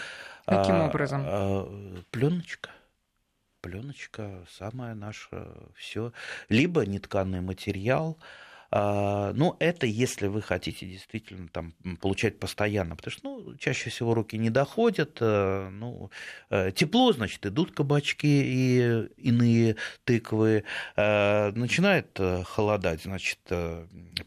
[0.44, 1.22] Каким а, образом?
[1.24, 2.70] А, пленочка
[3.66, 5.28] пленочка, самое наше
[5.74, 6.12] все.
[6.48, 8.16] Либо нетканый материал,
[8.78, 14.12] а, ну, это если вы хотите действительно там получать постоянно, потому что ну, чаще всего
[14.12, 15.16] руки не доходят.
[15.22, 16.10] Э, ну,
[16.50, 20.64] э, тепло, значит, идут кабачки и иные тыквы.
[20.94, 23.38] Э, начинает холодать, значит,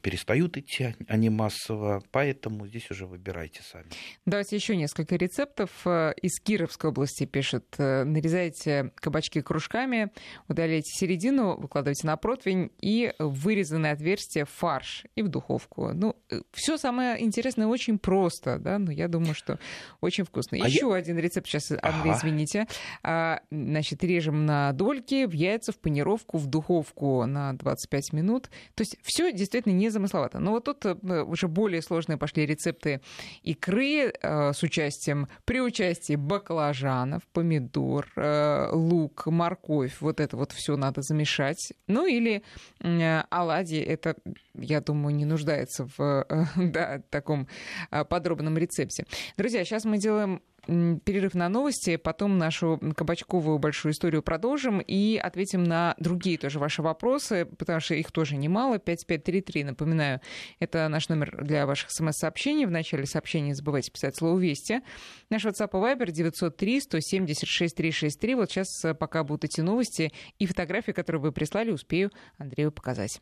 [0.02, 2.02] перестают идти они массово.
[2.10, 3.86] Поэтому здесь уже выбирайте сами.
[4.26, 5.86] Давайте еще несколько рецептов.
[5.86, 7.76] Из Кировской области пишет.
[7.78, 10.12] Нарезайте кабачки кружками,
[10.48, 15.92] удаляйте середину, выкладывайте на противень и вырезанные отверстия отверстие фарш и в духовку.
[15.94, 19.60] Ну, э, все самое интересное очень просто, да, но я думаю, что
[20.02, 20.58] очень вкусно.
[20.62, 20.96] А Еще я...
[20.96, 22.18] один рецепт сейчас, Андрей, ага.
[22.18, 22.68] извините.
[23.04, 28.50] А, значит, режем на дольки, в яйца, в панировку, в духовку на 25 минут.
[28.76, 30.40] То есть все действительно не замысловато.
[30.40, 33.02] Но вот тут э, уже более сложные пошли рецепты
[33.44, 40.02] икры э, с участием, при участии баклажанов, помидор, э, лук, морковь.
[40.02, 41.74] Вот это вот все надо замешать.
[41.88, 42.44] Ну или
[42.82, 44.16] э, оладьи, это
[44.56, 46.26] я думаю, не нуждается в
[46.58, 47.48] да, таком
[47.92, 49.06] а, подробном рецепте.
[49.38, 55.64] Друзья, сейчас мы делаем перерыв на новости, потом нашу кабачковую большую историю продолжим и ответим
[55.64, 58.78] на другие тоже ваши вопросы, потому что их тоже немало.
[58.78, 60.22] 5533, напоминаю,
[60.60, 62.66] это наш номер для ваших смс-сообщений.
[62.66, 64.82] В начале сообщения не забывайте писать слово «Вести».
[65.30, 68.36] Наш WhatsApp и Viber 903 176 363.
[68.36, 73.22] Вот сейчас, э, пока будут эти новости и фотографии, которые вы прислали, успею Андрею показать.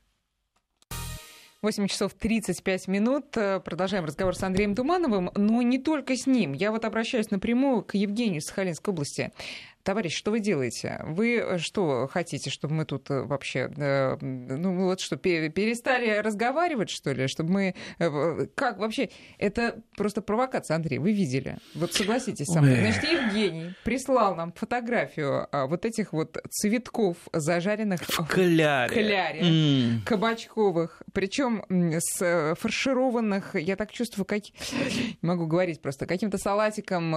[1.64, 3.32] 8 часов 35 минут.
[3.32, 6.54] Продолжаем разговор с Андреем Тумановым, но не только с ним.
[6.54, 9.32] Я вот обращаюсь напрямую к Евгению из Сахалинской области.
[9.88, 11.00] Товарищ, что вы делаете?
[11.06, 16.90] Вы э, что хотите, чтобы мы тут э, вообще, э, ну вот что, перестали разговаривать,
[16.90, 17.28] что ли?
[17.28, 18.48] Чтобы мы...
[18.56, 19.10] Как вообще?
[19.38, 21.58] Это просто провокация, Андрей, вы видели.
[21.74, 22.82] Вот согласитесь со мной.
[22.82, 30.04] Значит, Евгений прислал нам фотографию а, вот этих вот цветков, зажаренных в кляре, кляре mm.
[30.04, 34.42] кабачковых, причем с фаршированных, я так чувствую, как...
[34.44, 37.12] не могу говорить просто, каким-то салатиком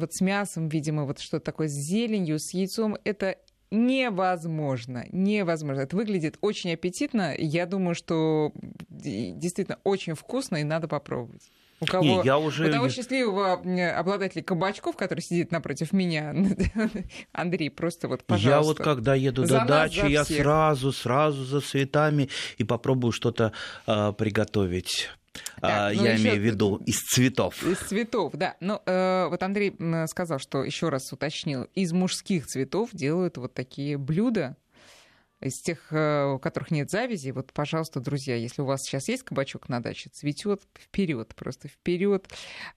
[0.00, 3.36] вот с мясом, видимо, вот что-то такое зеленью, с яйцом это
[3.70, 5.82] невозможно, невозможно.
[5.82, 7.34] Это выглядит очень аппетитно.
[7.36, 8.52] Я думаю, что
[8.88, 11.50] действительно очень вкусно и надо попробовать.
[11.80, 12.68] У кого, Не, я уже...
[12.68, 13.54] у того счастливого
[13.98, 16.34] обладателя кабачков, который сидит напротив меня,
[17.32, 18.48] Андрей, просто вот, пожалуйста.
[18.48, 23.52] Я вот когда еду до дачи, я сразу, сразу за цветами и попробую что-то
[23.86, 25.10] э, приготовить.
[25.60, 27.62] Так, а, ну я имею в виду из цветов.
[27.62, 28.56] Из цветов, да.
[28.60, 33.98] Ну, э, вот Андрей сказал, что еще раз уточнил, из мужских цветов делают вот такие
[33.98, 34.56] блюда
[35.40, 39.24] из тех, э, у которых нет завязи, вот, пожалуйста, друзья, если у вас сейчас есть
[39.24, 42.28] кабачок на даче, цветет вперед, просто вперед.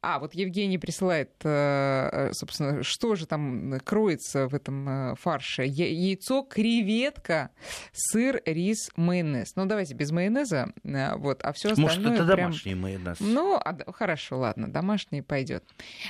[0.01, 5.63] А, вот Евгений присылает, э, собственно, что же там кроется в этом э, фарше?
[5.63, 7.51] Яйцо, креветка,
[7.93, 9.55] сыр, рис, майонез.
[9.55, 11.95] Ну, давайте без майонеза, вот, а все остальное...
[11.95, 12.49] Может, это прям...
[12.49, 13.17] домашний майонез?
[13.19, 15.63] Ну, а, хорошо, ладно, домашний пойдет.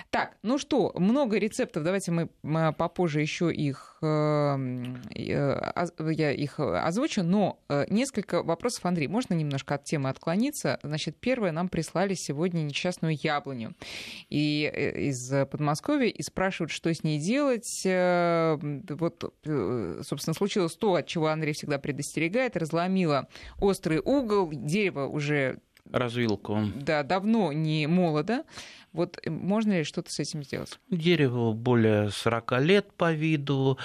[0.10, 2.30] Так, ну что, много рецептов, давайте мы
[2.74, 3.98] попозже еще их...
[6.08, 10.80] Я их озвучу, но несколько вопросов, Андрей, можно немножко от темы отклониться?
[10.84, 13.76] Значит, первое, нам прислали сегодня несчастную яблоню
[14.30, 14.72] и
[15.10, 17.82] из Подмосковья и спрашивают, что с ней делать.
[17.84, 23.28] Вот, собственно, случилось то, от чего Андрей всегда предостерегает, разломила
[23.60, 25.60] острый угол, дерево уже
[25.92, 26.60] развилку.
[26.76, 28.44] Да, давно не молодо.
[28.94, 30.80] Вот э, можно ли что-то с этим сделать?
[30.90, 33.78] Дерево более 40 лет по виду.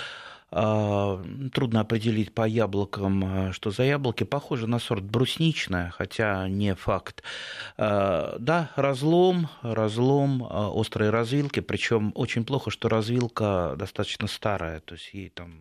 [0.55, 4.25] А, трудно определить по яблокам, а, что за яблоки.
[4.25, 7.23] Похоже на сорт брусничное, хотя не факт.
[7.79, 11.61] А, да, разлом, разлом, острые развилки.
[11.61, 15.59] Причем очень плохо, что развилка достаточно старая, то есть ей там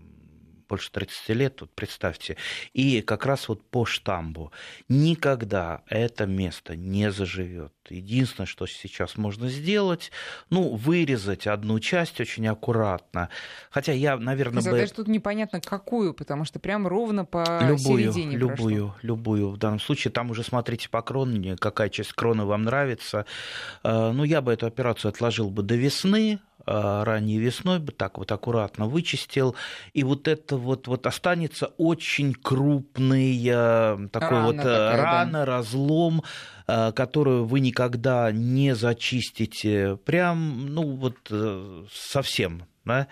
[0.68, 2.38] больше 30 лет, вот представьте,
[2.74, 4.52] и как раз вот по штамбу.
[4.88, 7.74] Никогда это место не заживет.
[7.90, 10.12] Единственное, что сейчас можно сделать,
[10.50, 13.30] ну, вырезать одну часть очень аккуратно.
[13.70, 14.72] Хотя я, наверное, бы...
[14.72, 18.96] Даже тут непонятно, какую, потому что прям ровно по любую, середине Любую, прошло.
[19.02, 19.50] любую.
[19.50, 23.26] В данном случае там уже смотрите по кроне, какая часть кроны вам нравится.
[23.84, 28.18] Э, ну, я бы эту операцию отложил бы до весны, Э, ранней весной, бы так
[28.20, 29.56] вот аккуратно вычистил,
[29.94, 35.46] и вот это вот, вот останется очень крупный э, такой рана вот такая, рана, да.
[35.46, 36.24] разлом,
[36.68, 41.18] которую вы никогда не зачистите, прям, ну вот
[41.92, 43.06] совсем, да, Э,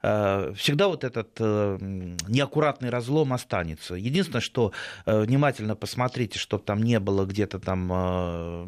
[0.00, 1.78] всегда вот этот э,
[2.28, 3.94] неаккуратный разлом останется.
[3.94, 4.72] Единственное, что
[5.04, 7.88] э, внимательно посмотрите, чтобы там не было где-то там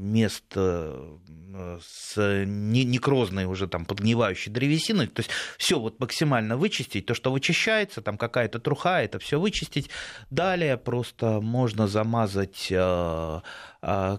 [0.02, 7.32] мест с некрозной уже там подгнивающей древесиной, то есть все вот максимально вычистить, то, что
[7.32, 9.90] вычищается, там какая-то труха, это все вычистить.
[10.30, 12.72] Далее просто можно замазать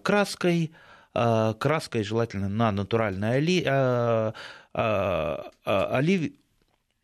[0.03, 0.71] краской,
[1.13, 3.63] краской желательно на натуральной оли,
[5.63, 6.33] оливе,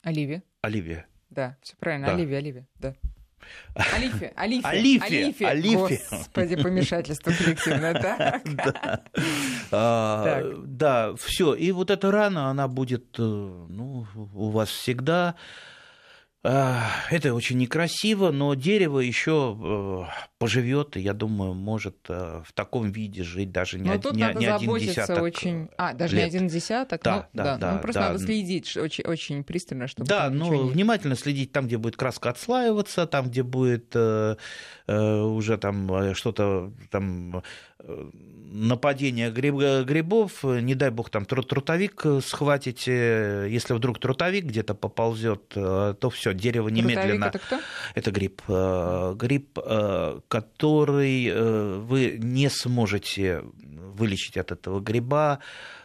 [0.06, 0.44] Оливия.
[0.62, 1.08] Оливия.
[1.32, 2.08] Да, все правильно.
[2.08, 2.14] Да.
[2.14, 2.96] Оливия, Оливия, да.
[3.76, 6.02] Алифе, Алифе, Алифе, Алифе.
[6.10, 8.42] Господи, помешательство коллективное, да?
[9.72, 11.54] Да, да, все.
[11.54, 15.36] И вот эта рана, она будет э, ну, у вас всегда.
[16.46, 22.92] Это очень некрасиво, но дерево еще э, поживет, и я думаю, может э, в таком
[22.92, 25.24] виде жить даже не, но тут не, надо не один десяток.
[25.24, 25.70] Очень...
[25.78, 26.26] А, даже лет.
[26.26, 27.02] не один десяток?
[27.02, 27.58] Да, ну, да, да.
[27.58, 28.08] да ну, просто да.
[28.10, 30.70] надо следить очень, очень пристально, чтобы Да, ну, не...
[30.72, 34.36] внимательно следить там, где будет краска отслаиваться, там, где будет э,
[34.86, 37.42] э, уже там э, что-то там
[38.52, 39.56] нападение гриб,
[39.86, 46.70] грибов, не дай бог там трутовик схватите, если вдруг трутовик где-то поползет, то все, дерево
[46.70, 47.26] немедленно.
[47.26, 47.60] это кто?
[47.94, 49.60] Это гриб, гриб,
[50.28, 55.40] который вы не сможете вылечить от этого гриба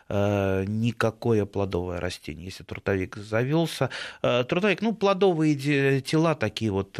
[0.08, 3.90] никакое плодовое растение, если трутовик завелся.
[4.20, 5.54] Трутовик, ну, плодовые
[6.00, 6.94] тела такие вот,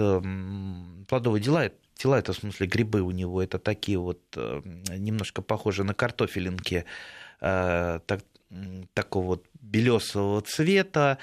[1.08, 4.62] плодовые дела, тела, это в смысле грибы у него, это такие вот э,
[4.96, 6.84] немножко похожие на картофелинки,
[7.40, 8.20] э, так,
[8.94, 11.18] такого вот белесового цвета.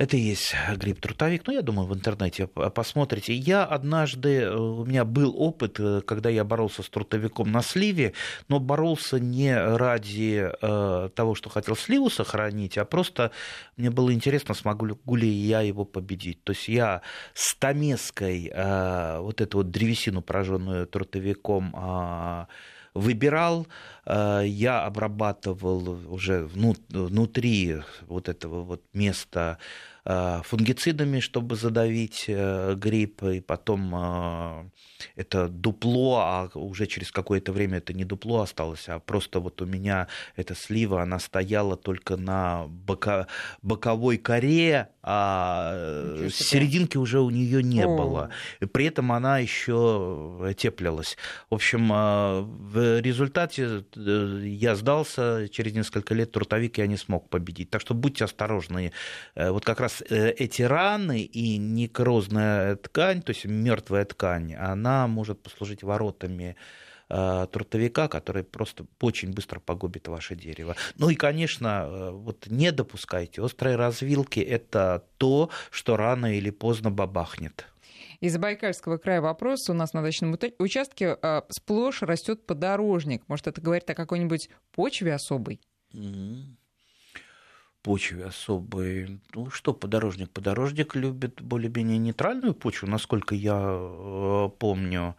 [0.00, 1.46] Это и есть гриб-трутовик.
[1.46, 3.34] Ну, я думаю, в интернете посмотрите.
[3.34, 8.14] Я однажды, э, у меня был опыт, э, когда я боролся с трутовиком на сливе,
[8.48, 13.30] но боролся не ради э, того, что хотел сливу сохранить, а просто
[13.76, 16.44] мне было интересно, смогу ли я его победить.
[16.44, 17.02] То есть я
[17.34, 18.50] стамеской
[19.20, 22.46] вот эту вот древесину, пораженную трутовиком, а,
[22.94, 23.66] выбирал,
[24.06, 29.58] я обрабатывал уже внутри вот этого вот места
[30.04, 34.70] Э, фунгицидами, чтобы задавить э, грипп, и потом э,
[35.14, 39.66] это дупло, а уже через какое-то время это не дупло осталось, а просто вот у
[39.66, 43.26] меня эта слива, она стояла только на бока,
[43.60, 47.96] боковой коре, а серединки уже у нее не О.
[47.96, 48.30] было.
[48.60, 51.18] И при этом она еще теплилась.
[51.50, 57.70] В общем, в результате я сдался, через несколько лет трутовик я не смог победить.
[57.70, 58.92] Так что будьте осторожны.
[59.36, 65.82] Вот как раз эти раны и некрозная ткань, то есть мертвая ткань, она может послужить
[65.82, 66.56] воротами
[67.08, 70.76] э, трутовика, который просто очень быстро погубит ваше дерево.
[70.96, 73.42] Ну и, конечно, э, вот не допускайте.
[73.42, 77.66] Острые развилки– это то, что рано или поздно бабахнет.
[78.20, 79.70] Из Забайкальского края вопрос.
[79.70, 83.22] У нас на дачном участке э, сплошь растет подорожник.
[83.28, 85.58] Может, это говорит о какой-нибудь почве особой?
[87.82, 89.22] Почве особой.
[89.34, 90.30] Ну что подорожник?
[90.30, 95.16] Подорожник любит более-менее нейтральную почву, насколько я э, помню.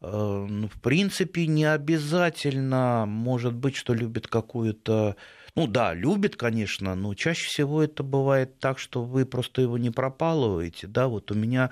[0.00, 5.16] Э, ну, в принципе, не обязательно, может быть, что любит какую-то...
[5.56, 9.90] Ну да, любит, конечно, но чаще всего это бывает так, что вы просто его не
[9.90, 10.86] пропалываете.
[10.86, 11.70] Да, вот у меня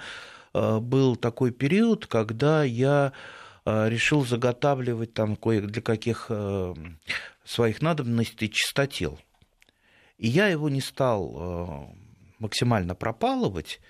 [0.53, 3.13] был такой период, когда я
[3.65, 6.31] решил заготавливать там кое для каких
[7.45, 9.19] своих надобностей чистотел.
[10.19, 11.95] И я его не стал
[12.39, 13.81] максимально пропалывать,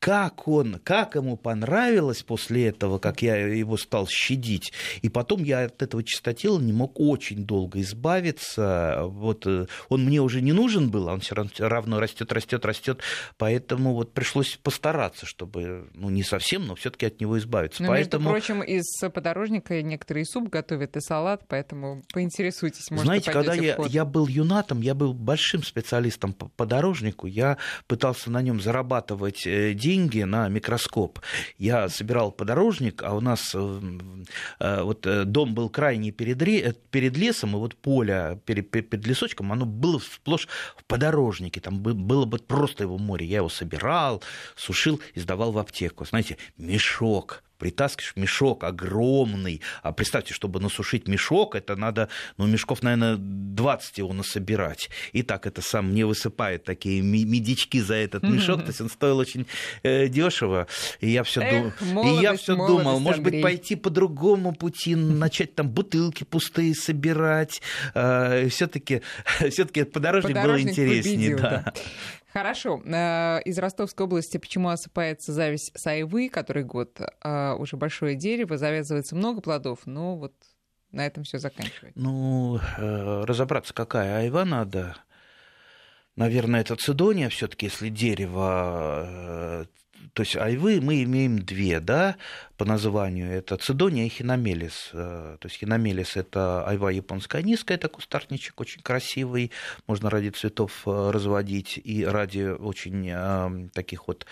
[0.00, 4.72] как он, как ему понравилось после этого, как я его стал щадить.
[5.02, 9.02] И потом я от этого чистотела не мог очень долго избавиться.
[9.04, 13.00] Вот э, он мне уже не нужен был, а он все равно растет, растет, растет.
[13.36, 17.82] Поэтому вот пришлось постараться, чтобы, ну, не совсем, но все-таки от него избавиться.
[17.82, 18.32] Но, поэтому...
[18.32, 23.76] между прочим, из подорожника некоторые суп готовят и салат, поэтому поинтересуйтесь, может, Знаете, когда я,
[23.86, 29.89] я был юнатом, я был большим специалистом по подорожнику, я пытался на нем зарабатывать деньги,
[29.90, 31.18] деньги на микроскоп.
[31.58, 33.80] Я собирал подорожник, а у нас э,
[34.60, 36.38] э, вот э, дом был крайне перед,
[36.90, 42.24] перед лесом, и вот поле перед, перед лесочком, оно было сплошь в подорожнике, там было
[42.24, 43.26] бы просто его море.
[43.26, 44.22] Я его собирал,
[44.56, 46.04] сушил и сдавал в аптеку.
[46.04, 53.16] Знаете, мешок притаскиваешь мешок огромный, а представьте, чтобы насушить мешок, это надо, ну, мешков, наверное,
[53.18, 54.88] 20 его насобирать.
[55.12, 59.18] И так это сам мне высыпает такие медички за этот мешок, то есть он стоил
[59.18, 59.46] очень
[59.82, 60.66] э, дешево.
[61.00, 61.40] И я все
[61.80, 62.06] дум...
[62.06, 67.60] и я все думал, может быть, пойти по другому пути, начать там бутылки пустые собирать.
[67.94, 69.02] Э, все-таки
[69.50, 71.36] все-таки подорожник, подорожник был интереснее.
[71.36, 71.62] Победил, да.
[71.66, 71.74] Да.
[72.32, 72.80] Хорошо.
[72.84, 78.56] Э, из Ростовской области почему осыпается зависть с айвы, который год э, уже большое дерево,
[78.56, 80.34] завязывается много плодов, но вот
[80.92, 81.98] на этом все заканчивается.
[82.00, 84.96] Ну, э, разобраться, какая айва надо.
[86.16, 89.66] Наверное, это цидония все-таки, если дерево
[90.12, 92.16] то есть айвы мы имеем две, да,
[92.56, 93.30] по названию.
[93.30, 94.90] Это цидония и хиномелис.
[94.92, 99.50] Э, то есть хиномелис– это айва японская низкая, это кустарничек очень красивый,
[99.86, 104.26] можно ради цветов э, разводить и ради очень э, таких вот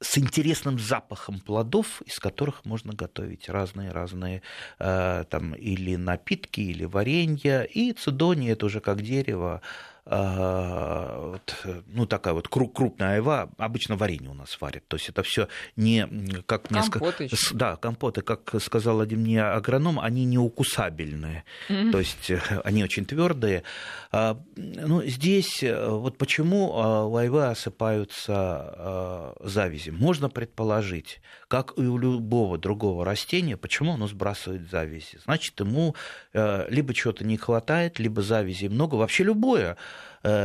[0.00, 4.42] с интересным запахом плодов, из которых можно готовить разные-разные
[4.78, 7.62] там или напитки, или варенья.
[7.62, 9.62] И цидония– это уже как дерево,
[10.08, 14.86] вот, ну, такая вот крупная айва, обычно варенье у нас варят.
[14.88, 16.06] То есть это все не
[16.46, 17.58] как компоты мне сказали.
[17.58, 21.44] Да, компоты, как сказал один мне агроном, они не укусабельные.
[21.68, 21.90] Mm-hmm.
[21.90, 23.64] То есть э, они очень твердые.
[24.10, 29.90] А, ну, здесь э, вот почему а, у айвы осыпаются завязи.
[29.90, 35.18] Можно предположить, как и у любого другого растения, почему оно сбрасывает завязи.
[35.24, 35.94] Значит, ему
[36.34, 38.96] э, либо чего-то не хватает, либо завязи много.
[38.96, 39.78] Вообще любое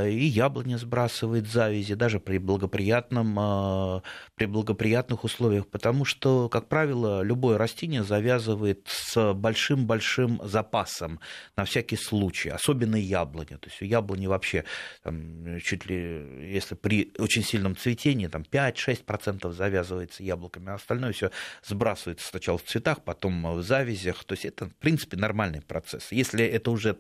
[0.07, 4.01] и яблоня сбрасывает завязи, даже при, благоприятном, э,
[4.35, 11.19] при благоприятных условиях, потому что, как правило, любое растение завязывает с большим-большим запасом
[11.55, 13.57] на всякий случай, особенно яблоня.
[13.57, 14.63] То есть у яблони вообще
[15.03, 21.31] там, чуть ли, если при очень сильном цветении, там 5-6% завязывается яблоками, а остальное все
[21.63, 24.23] сбрасывается сначала в цветах, потом в завязях.
[24.23, 26.11] То есть это, в принципе, нормальный процесс.
[26.11, 26.97] Если это уже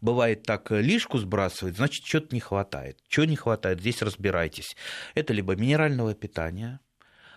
[0.00, 2.98] Бывает так, э, лишку сбрасывает, значит, что-то не хватает.
[3.08, 4.76] Чего не хватает, здесь разбирайтесь.
[5.14, 6.80] Это либо минерального питания,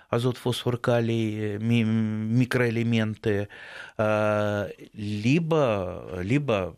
[0.10, 3.50] азот, фосфор, калий, микроэлементы,
[3.98, 6.78] э, либо, либо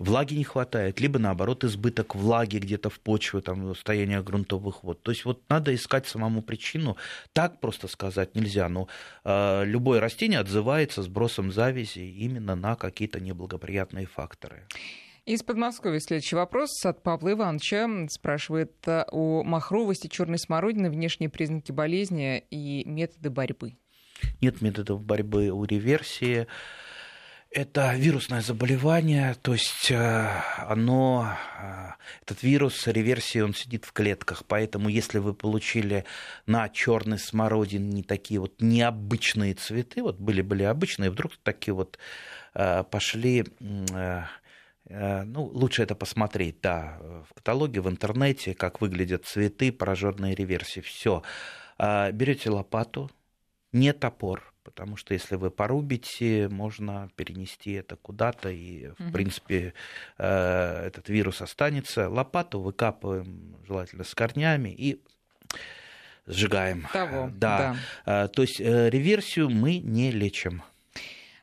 [0.00, 5.02] влаги не хватает, либо наоборот избыток влаги где-то в почве, там, состояние грунтовых вод.
[5.02, 6.96] То есть вот надо искать самому причину.
[7.32, 8.88] Так просто сказать нельзя, но
[9.24, 14.66] э, любое растение отзывается сбросом завязи именно на какие-то неблагоприятные факторы.
[15.26, 18.08] Из Подмосковья следующий вопрос от Павла Ивановича.
[18.08, 23.76] Спрашивает о махровости черной смородины, внешние признаки болезни и методы борьбы.
[24.40, 26.46] Нет методов борьбы у реверсии.
[27.52, 30.28] Это вирусное заболевание, то есть э,
[30.68, 31.88] оно, э,
[32.22, 36.04] этот вирус реверсии, он сидит в клетках, поэтому если вы получили
[36.46, 41.98] на черной смородине такие вот необычные цветы, вот были-были обычные, вдруг такие вот
[42.54, 43.44] э, пошли
[44.92, 50.80] ну, лучше это посмотреть, да, в каталоге, в интернете, как выглядят цветы, пораженные реверсии.
[50.80, 51.22] Все.
[51.78, 53.08] Берете лопату,
[53.72, 59.12] не топор, потому что если вы порубите, можно перенести это куда-то, и, в угу.
[59.12, 59.74] принципе,
[60.18, 62.08] э, этот вирус останется.
[62.08, 65.00] Лопату выкапываем, желательно с корнями, и
[66.26, 66.86] сжигаем.
[66.92, 67.76] Того, да.
[68.04, 68.24] да.
[68.24, 70.62] Э, то есть э, реверсию мы не лечим.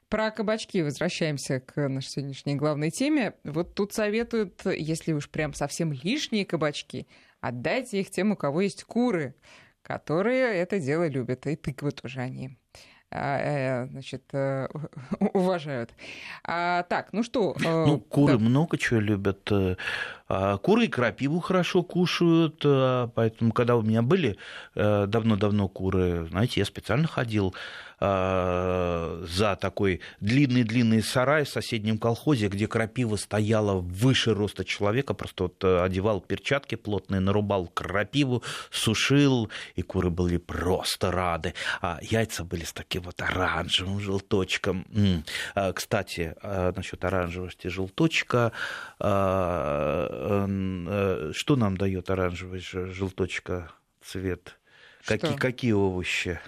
[0.09, 3.33] Про кабачки возвращаемся к нашей сегодняшней главной теме.
[3.43, 7.07] Вот тут советуют, если уж прям совсем лишние кабачки,
[7.41, 9.35] отдайте их тем, у кого есть куры,
[9.87, 12.57] которые это дело любят, и тыквы тоже они
[13.09, 14.67] а, э, значит, э,
[15.33, 15.91] уважают.
[16.43, 17.55] А, так, ну что?
[17.63, 18.39] Э, ну, куры да.
[18.39, 19.49] много чего любят.
[20.29, 24.37] А, куры и крапиву хорошо кушают, а, поэтому, когда у меня были
[24.75, 27.55] э, давно-давно куры, знаете, я специально ходил
[27.99, 35.43] а, за такой длинный-длинный сарай в соседнем колхозе, где крапива стояла выше роста человека, просто
[35.43, 41.53] вот э, одевал перчатки плотные, нарубал крапиву, сушил, и куры были просто рады.
[41.81, 44.85] А яйца были с таким вот оранжевым желточком.
[45.73, 48.51] Кстати, насчет оранжевости желточка,
[50.17, 54.59] что нам дает оранжевый желточка цвет?
[55.05, 56.39] Какие, какие овощи?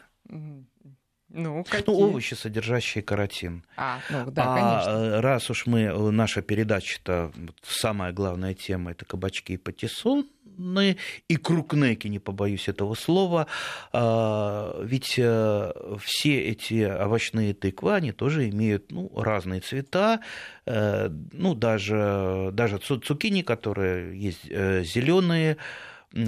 [1.31, 1.83] Ну, какие?
[1.85, 3.63] ну, овощи, содержащие каротин.
[3.77, 4.89] А, ну да, а конечно.
[4.89, 7.31] Э, раз уж мы, э, наша передача-то,
[7.63, 13.47] самая главная тема, это кабачки и патиссоны, и крукнеки, не побоюсь этого слова,
[13.93, 20.19] а, ведь все эти овощные тыквы, они тоже имеют ну, разные цвета,
[20.65, 25.57] ну, даже, даже цукини, которые есть зеленые,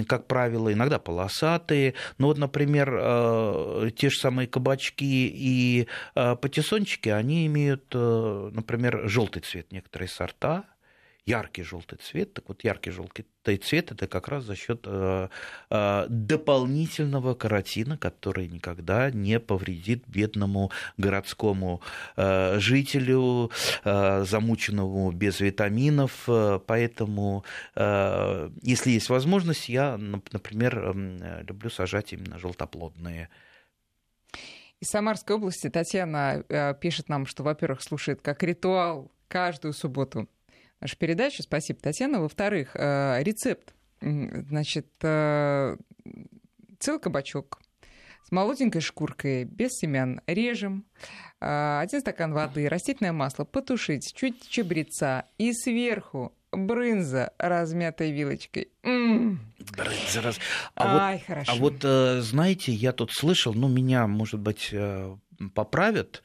[0.06, 1.94] как правило, иногда полосатые.
[2.18, 9.08] Но вот, например, э, те же самые кабачки и э, патиссончики, они имеют, э, например,
[9.08, 10.64] желтый цвет некоторые сорта,
[11.26, 12.34] яркий желтый цвет.
[12.34, 13.26] Так вот, яркий желтый
[13.58, 15.28] цвет это как раз за счет э,
[15.70, 21.80] э, дополнительного каротина, который никогда не повредит бедному городскому
[22.16, 23.50] э, жителю,
[23.84, 26.24] замученному без витаминов.
[26.66, 27.44] Поэтому,
[27.76, 30.94] если есть возможность, я, например,
[31.48, 33.28] люблю сажать именно желтоплодные.
[34.80, 36.44] Из Самарской области Татьяна
[36.80, 40.28] пишет нам, что, во-первых, слушает как ритуал каждую субботу
[40.82, 41.42] нашу передачу.
[41.42, 42.20] Спасибо, Татьяна.
[42.20, 43.74] Во-вторых, э, рецепт.
[44.00, 45.76] Значит, э,
[46.80, 47.60] целый кабачок
[48.26, 50.84] с молоденькой шкуркой, без семян, режем.
[51.40, 58.72] Э, один стакан воды, растительное масло, потушить, чуть чабреца и сверху брынза, размятой вилочкой.
[58.82, 59.40] М-м.
[59.76, 60.38] Брынза раз...
[60.74, 61.52] А Ай, вот, хорошо.
[61.52, 64.74] А вот, знаете, я тут слышал, ну, меня, может быть,
[65.54, 66.22] поправят.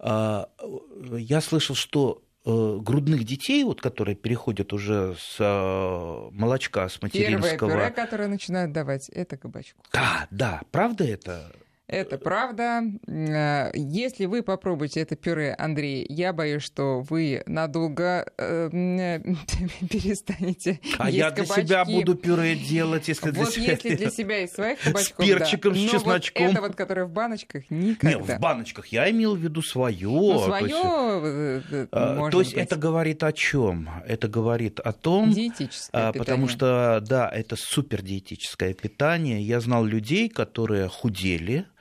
[0.00, 7.70] Я слышал, что грудных детей, вот, которые переходят уже с э, молочка, с материнского...
[7.70, 9.82] Первое пюре, которое начинают давать, это кабачку.
[9.92, 11.52] Да, да, правда это?
[11.86, 12.82] Это правда.
[13.06, 18.70] Э, если вы попробуете это пюре, Андрей, я боюсь, что вы надолго э,
[19.90, 21.66] перестанете А есть я для кабачки.
[21.66, 23.72] себя буду пюре делать, если вот для себя...
[23.72, 25.78] если для себя и своих кабачков, С перчиком, да.
[25.78, 26.46] с Но чесночком.
[26.46, 28.18] Вот это вот, которое в баночках, никогда.
[28.18, 28.86] Нет, в баночках.
[28.86, 30.08] Я имел в виду свое.
[30.08, 33.90] Ну, свое, то есть, а, то есть это говорит о чем?
[34.06, 35.32] Это говорит о том...
[35.32, 39.42] Диетическое а, Потому что, да, это супер диетическое питание.
[39.42, 41.73] Я знал людей, которые худели, а,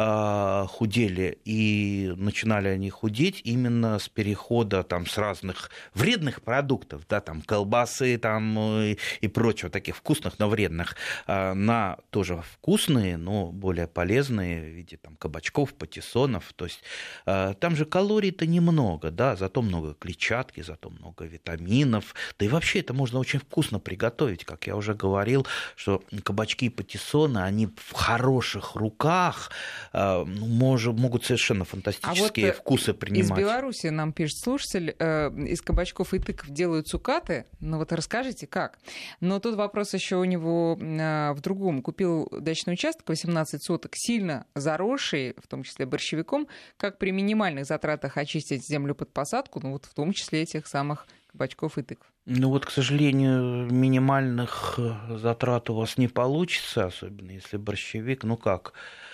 [0.00, 7.42] худели, и начинали они худеть именно с перехода там, с разных вредных продуктов, да, там,
[7.42, 10.96] колбасы там, и, и прочего, таких вкусных, но вредных,
[11.26, 16.52] а, на тоже вкусные, но более полезные в виде там, кабачков, патиссонов.
[16.54, 16.82] То есть
[17.26, 22.14] а, там же калорий-то немного, да, зато много клетчатки, зато много витаминов.
[22.38, 25.46] Да и вообще это можно очень вкусно приготовить, как я уже говорил,
[25.76, 29.50] что кабачки и патиссоны, они в хороших руках,
[29.92, 33.30] а, ну, может, могут совершенно фантастические а вот вкусы принимать.
[33.30, 37.46] Из Беларуси нам пишет слушатель, э, из кабачков и тыков делают цукаты.
[37.58, 38.78] Ну вот расскажите, как?
[39.20, 41.82] Но тут вопрос еще у него э, в другом.
[41.82, 46.46] Купил дачный участок, 18 соток, сильно заросший, в том числе борщевиком.
[46.76, 51.08] Как при минимальных затратах очистить землю под посадку, ну вот в том числе этих самых
[51.32, 52.06] кабачков и тыкв?
[52.26, 58.36] Ну вот, к сожалению, минимальных э, затрат у вас не получится, особенно если борщевик, ну
[58.36, 59.09] как, Э,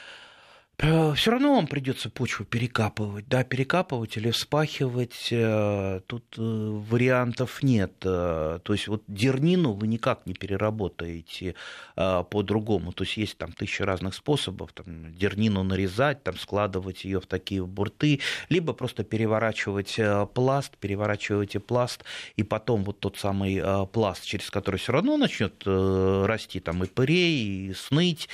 [0.79, 5.29] Все равно вам придется почву перекапывать, да, перекапывать или вспахивать.
[5.31, 7.99] Э, тут э, вариантов нет.
[8.01, 11.55] То есть вот дернину вы никак не переработаете
[11.95, 12.93] по-другому.
[12.93, 14.75] То есть есть там тысяча разных способов.
[14.75, 18.21] Там, дернину нарезать, там, складывать ее в такие бурты,
[18.51, 19.99] либо просто переворачивать
[20.35, 22.05] пласт, переворачиваете пласт,
[22.37, 23.63] и потом вот тот самый
[23.93, 28.29] пласт, через который все равно начнет расти там и пырей, и сныть,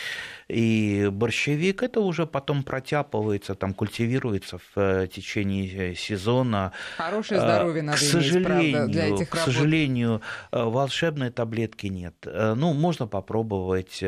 [0.48, 6.72] и борщевик, это уже потом протяпывается, там культивируется в э, течение э, сезона.
[6.96, 12.14] Хорошее здоровье надо к сожалению, иметь, правда, для этих К сожалению, э, волшебной таблетки нет.
[12.24, 14.02] Ну, можно попробовать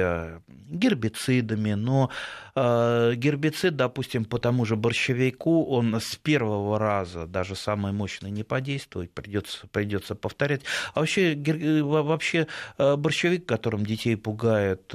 [0.48, 2.10] гербицидами, но
[2.56, 9.12] гербицид, допустим, по тому же борщевику, он с первого раза, даже самый мощный, не подействует,
[9.12, 10.62] придется, придется повторять.
[10.94, 11.34] А вообще,
[11.82, 12.46] вообще
[12.78, 14.94] борщевик, которым детей пугает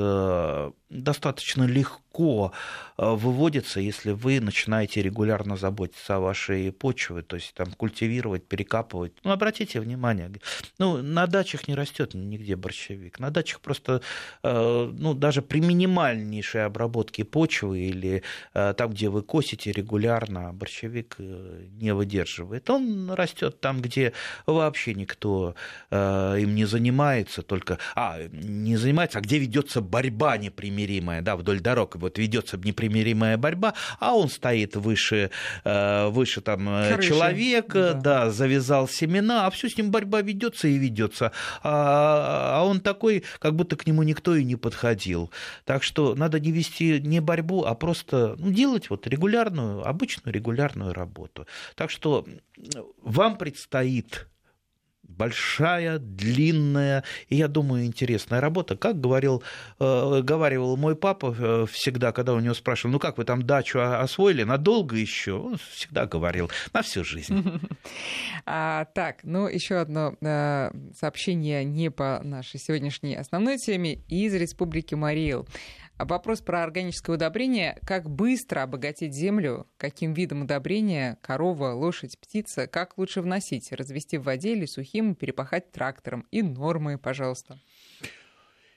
[0.90, 2.52] достаточно легко
[2.98, 9.14] э, выводится, если вы начинаете регулярно заботиться о вашей почве, то есть там культивировать, перекапывать.
[9.24, 10.32] Ну, обратите внимание,
[10.80, 13.20] ну, на дачах не растет нигде борщевик.
[13.20, 14.02] На дачах просто,
[14.44, 18.24] э, ну, даже при минимальнейшей обработке почвы или
[18.54, 22.70] э, там, где вы косите регулярно, борщевик не выдерживает.
[22.70, 24.14] Он растет там, где
[24.46, 25.56] вообще никто
[25.92, 31.96] им не занимается, только, а, не занимается, а где ведется борьба непримиримая, да, вдоль дорог
[31.96, 35.32] вот ведется непримиримая борьба, а он стоит выше,
[35.64, 37.10] э, выше там э, Крыши.
[37.10, 38.26] человека, да.
[38.26, 41.32] да, завязал семена, а все с ним борьба ведется и ведется,
[41.64, 45.32] а, а он такой, как будто к нему никто и не подходил.
[45.66, 50.94] Так что надо не вести не борьбу, а просто ну, делать вот регулярную, обычную регулярную
[50.94, 51.48] работу.
[51.76, 52.26] Так что
[53.02, 54.28] вам предстоит
[55.10, 58.78] большая, длинная и, я думаю, интересная работа.
[58.78, 59.44] Как говорил,
[59.80, 63.80] э, говаривал мой папа э, всегда, когда у него спрашивали, ну как вы там дачу
[63.80, 65.34] освоили, надолго еще?
[65.34, 67.60] Он всегда говорил, на всю жизнь.
[68.46, 74.96] А, так, ну еще одно э, сообщение не по нашей сегодняшней основной теме из Республики
[74.96, 75.46] Мариэл.
[76.00, 77.78] Вопрос про органическое удобрение.
[77.86, 79.68] Как быстро обогатить землю?
[79.76, 81.18] Каким видом удобрения?
[81.22, 82.68] Корова, лошадь, птица?
[82.68, 83.74] Как лучше вносить?
[83.74, 86.26] Развести в воде или сухим, перепахать трактором?
[86.32, 87.60] И нормы, пожалуйста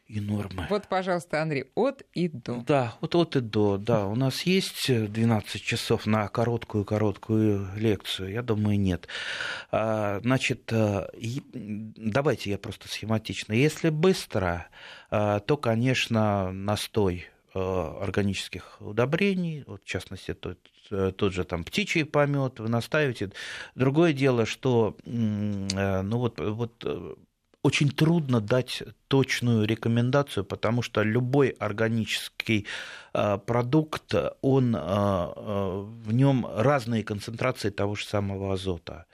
[0.06, 0.66] и нормы.
[0.68, 2.62] Вот, пожалуйста, Андрей, от и до.
[2.66, 4.06] Да, вот от и до, да.
[4.06, 8.30] У нас есть 12 часов на короткую-короткую лекцию?
[8.30, 9.08] Я думаю, нет.
[9.70, 11.08] А, значит, э,
[11.52, 13.52] давайте я просто схематично.
[13.54, 14.68] Если быстро,
[15.10, 20.58] э, то, конечно, настой э, органических удобрений, вот, в частности, тот,
[21.16, 23.30] тот же там птичий помет, вы настаиваете.
[23.74, 26.84] Другое дело, что ну вот, вот
[27.62, 32.66] очень трудно дать точную рекомендацию, потому что любой органический
[33.12, 34.80] а, продукт, он, а,
[35.34, 39.06] а, в нем разные концентрации того же самого азота.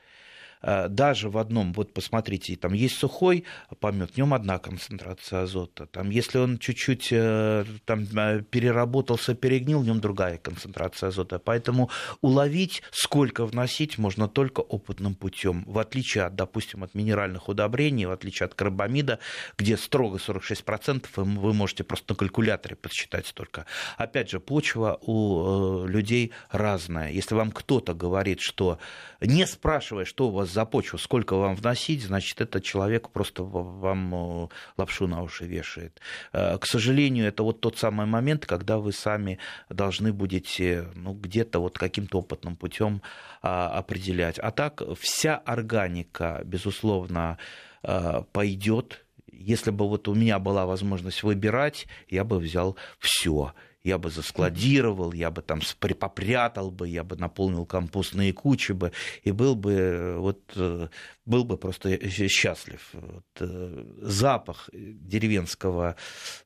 [0.63, 3.45] Э, даже в одном, вот посмотрите, там есть сухой
[3.81, 5.87] помет, в нем одна концентрация азота.
[5.87, 11.39] Там, если он чуть-чуть э, там, э, переработался, перегнил, в нем другая концентрация азота.
[11.39, 11.91] Поэтому
[12.21, 15.65] уловить, сколько вносить, можно только опытным путем.
[15.67, 19.19] В отличие от, допустим, от минеральных удобрений, в отличие от карбамида,
[19.57, 23.67] где строго 46%, вы можете просто на калькуляторе подсчитать столько.
[23.97, 27.11] Опять же, почва у людей разная.
[27.11, 28.79] Если вам кто-то говорит, что
[29.21, 34.15] не спрашивая, что у вас за почву, сколько вам вносить, значит, этот человек просто вам
[34.15, 36.01] э, лапшу на уши вешает.
[36.33, 39.39] Э, к сожалению, это вот тот самый момент, когда вы сами
[39.69, 43.03] должны будете ну, где-то вот каким-то опытным путем
[43.43, 44.39] а, определять.
[44.39, 47.39] А так вся органика, безусловно,
[47.83, 49.05] э, пойдет.
[49.31, 53.53] Если бы вот у меня была возможность выбирать, я бы взял все
[53.85, 55.61] я бы заскладировал, я бы там
[55.99, 60.89] попрятал бы, я бы наполнил компостные кучи бы, и был бы, вот, э,
[61.25, 62.89] был бы просто счастлив.
[62.93, 65.97] Вот, э, запах деревенского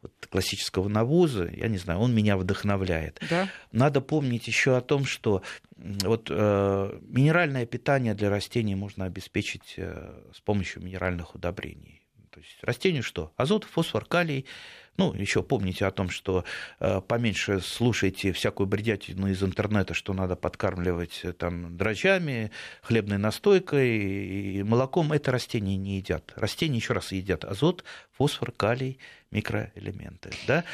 [0.02, 3.20] вот, классического навоза, я не знаю, он меня вдохновляет.
[3.30, 3.48] Да?
[3.72, 5.42] Надо помнить еще о том, что
[5.76, 12.02] вот, э, минеральное питание для растений можно обеспечить э, с помощью минеральных удобрений.
[12.30, 13.32] То есть растению что?
[13.36, 14.46] Азот, фосфор, калий–
[14.98, 16.44] ну, еще помните о том, что
[16.78, 22.50] э, поменьше слушайте всякую бредятину из интернета, что надо подкармливать э, там дрожжами,
[22.82, 25.12] хлебной настойкой и молоком.
[25.12, 26.32] Это растения не едят.
[26.36, 28.98] Растения еще раз едят азот, фосфор, калий,
[29.30, 30.30] микроэлементы.
[30.46, 30.64] Да?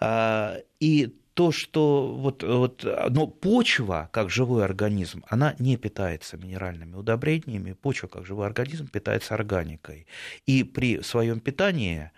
[0.00, 6.94] А, и то, что вот, вот, но почва, как живой организм, она не питается минеральными
[6.94, 10.06] удобрениями, почва, как живой организм, питается органикой.
[10.44, 12.10] И при своем питании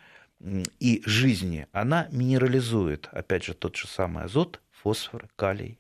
[0.78, 5.78] и жизни, она минерализует, опять же, тот же самый азот, фосфор, калий.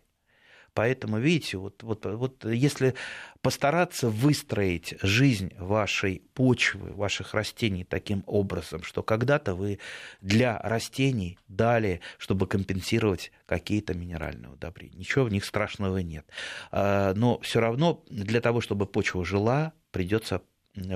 [0.74, 2.94] Поэтому, видите, вот, вот, вот если
[3.42, 9.78] постараться выстроить жизнь вашей почвы, ваших растений таким образом, что когда-то вы
[10.20, 14.98] для растений дали, чтобы компенсировать какие-то минеральные удобрения.
[14.98, 16.26] Ничего в них страшного нет.
[16.72, 20.42] А, но все равно для того, чтобы почва жила, придется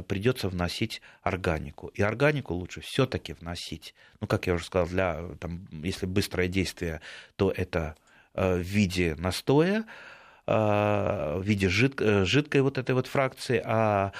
[0.06, 1.88] придется вносить органику.
[1.88, 3.94] И органику лучше все-таки вносить.
[4.20, 7.00] Ну, как я уже сказал, для, там, если быстрое действие,
[7.36, 7.94] то это
[8.34, 9.84] э, в виде настоя,
[10.46, 10.52] э,
[11.38, 14.12] в виде жид, э, жидкой вот этой вот фракции, а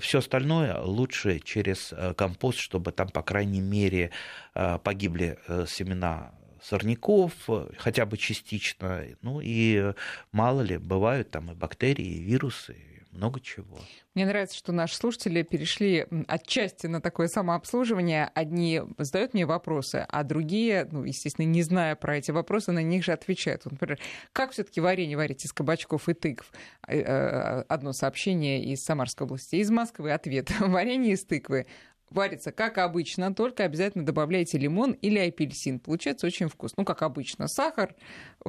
[0.00, 4.10] все остальное лучше через компост, чтобы там, по крайней мере,
[4.54, 6.32] погибли семена
[6.62, 7.32] сорняков,
[7.76, 9.04] хотя бы частично.
[9.20, 9.92] Ну и
[10.32, 12.76] мало ли, бывают там и бактерии, и вирусы,
[13.14, 13.78] много чего.
[14.14, 18.30] Мне нравится, что наши слушатели перешли отчасти на такое самообслуживание.
[18.34, 23.04] Одни задают мне вопросы, а другие, ну, естественно, не зная про эти вопросы, на них
[23.04, 23.64] же отвечают.
[23.64, 23.98] Например,
[24.32, 26.52] как все-таки варенье варить из кабачков и тыкв?
[26.86, 29.56] Э, э, одно сообщение из Самарской области.
[29.56, 30.50] Из Москвы ответ.
[30.60, 31.66] Варенье из тыквы
[32.10, 35.80] варится как обычно, только обязательно добавляйте лимон или апельсин.
[35.80, 36.76] Получается очень вкусно.
[36.78, 37.94] Ну, как обычно, сахар,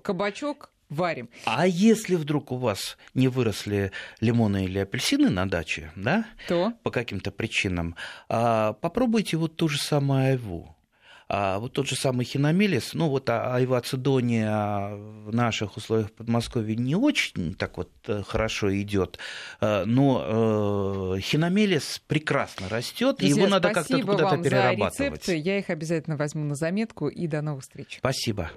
[0.03, 1.29] кабачок, варим.
[1.45, 6.91] А если вдруг у вас не выросли лимоны или апельсины на даче, да, то по
[6.91, 7.95] каким-то причинам,
[8.29, 10.75] а, попробуйте вот ту же самую айву.
[11.27, 16.75] А вот тот же самый хиномелис, ну вот а, айвацидония в наших условиях в Подмосковье
[16.75, 19.17] не очень так вот э, хорошо идет,
[19.59, 24.97] э, но э, хиномелис прекрасно растет, и его надо как-то куда-то перерабатывать.
[24.97, 25.37] За рецепты.
[25.37, 27.97] Я их обязательно возьму на заметку и до новых встреч.
[27.97, 28.51] Спасибо.